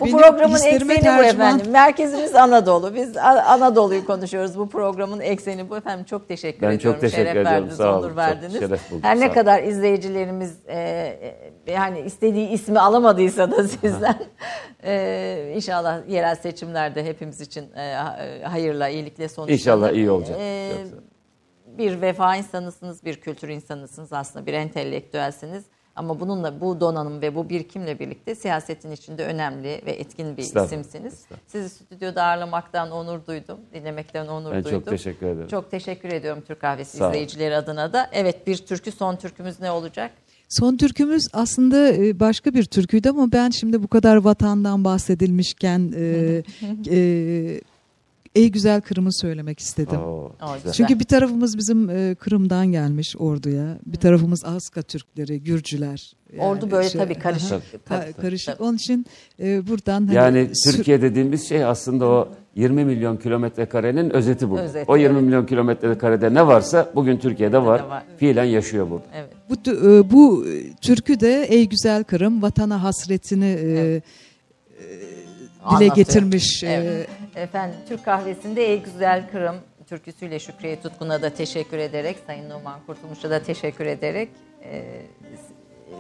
[0.01, 1.71] Bu benim programın ekseni bu efendim.
[1.71, 2.95] Merkezimiz Anadolu.
[2.95, 4.59] Biz Anadolu'yu konuşuyoruz.
[4.59, 6.05] Bu programın ekseni bu efendim.
[6.05, 7.01] Çok teşekkür Ben çok ediyorum.
[7.01, 7.53] teşekkür Şeref ediyorum.
[7.53, 7.99] verdiniz, Sağ olun.
[8.01, 8.59] onur Çok verdiniz.
[8.59, 9.05] şeref bulduk.
[9.05, 9.35] Her Sağ ne olun.
[9.35, 10.79] kadar izleyicilerimiz e,
[11.67, 14.19] e, yani istediği ismi alamadıysa da sizden
[14.85, 19.59] e, inşallah yerel seçimlerde hepimiz için e, e, hayırla, iyilikle sonuçlanır.
[19.59, 20.37] İnşallah iyi olacak.
[20.41, 20.97] E, Yoksa-
[21.79, 25.65] bir vefa insanısınız, bir kültür insanısınız aslında, bir entelektüelsiniz.
[25.99, 30.67] Ama bununla, bu donanım ve bu birikimle birlikte siyasetin içinde önemli ve etkin bir Estağfurullah,
[30.83, 31.13] isimsiniz.
[31.15, 31.41] estağfurullah.
[31.47, 34.79] Sizi stüdyoda ağırlamaktan onur duydum, dinlemekten onur Ben duydum.
[34.81, 35.49] çok teşekkür ederim.
[35.49, 37.13] Çok teşekkür ediyorum Türk Kahvesi Sağ olun.
[37.13, 38.11] izleyicileri adına da.
[38.13, 40.11] Evet bir türkü, son türkümüz ne olacak?
[40.49, 46.43] Son türkümüz aslında e, başka bir türküydü ama ben şimdi bu kadar vatandan bahsedilmişken e,
[46.91, 47.61] e,
[48.35, 50.01] Ey Güzel Kırım'ı söylemek istedim.
[50.01, 50.73] Oo, güzel.
[50.73, 53.79] Çünkü bir tarafımız bizim e, Kırım'dan gelmiş orduya.
[53.87, 56.13] Bir tarafımız Aska Türkleri, Gürcüler.
[56.33, 57.49] Yani Ordu böyle şey- tabii karışık.
[57.51, 58.55] Tabii, tabii, karışık.
[58.59, 58.63] tabii.
[58.69, 59.07] Onun için
[59.41, 64.51] e, buradan hani Yani sür- Türkiye dediğimiz şey aslında o 20 milyon kilometre karenin özeti
[64.51, 64.59] bu.
[64.59, 65.25] Özeti, o 20 evet.
[65.25, 67.81] milyon kilometre karede ne varsa bugün Türkiye'de var.
[67.81, 68.03] var.
[68.17, 69.05] Fiilen yaşıyor burada.
[69.15, 69.31] Evet.
[69.51, 74.03] bu, e, bu e, türkü de Ey Güzel Kırım vatana hasretini e, e, dile
[75.65, 75.95] Anlatıyor.
[75.95, 76.63] getirmiş.
[76.65, 77.09] e, Evet.
[77.39, 79.57] Efendim Türk kahvesinde Ey Güzel Kırım
[79.87, 84.29] türküsüyle Şükriye Tutkun'a da teşekkür ederek, Sayın Numan Kurtulmuş'a da teşekkür ederek
[84.65, 85.03] e,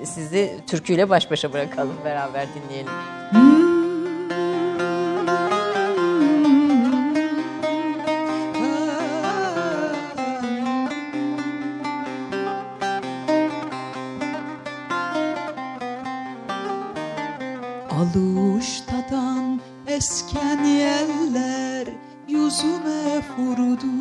[0.05, 2.93] sizi türküyle baş başa bırakalım, beraber dinleyelim.
[3.35, 3.68] Aluştadan
[23.39, 23.98] kurudu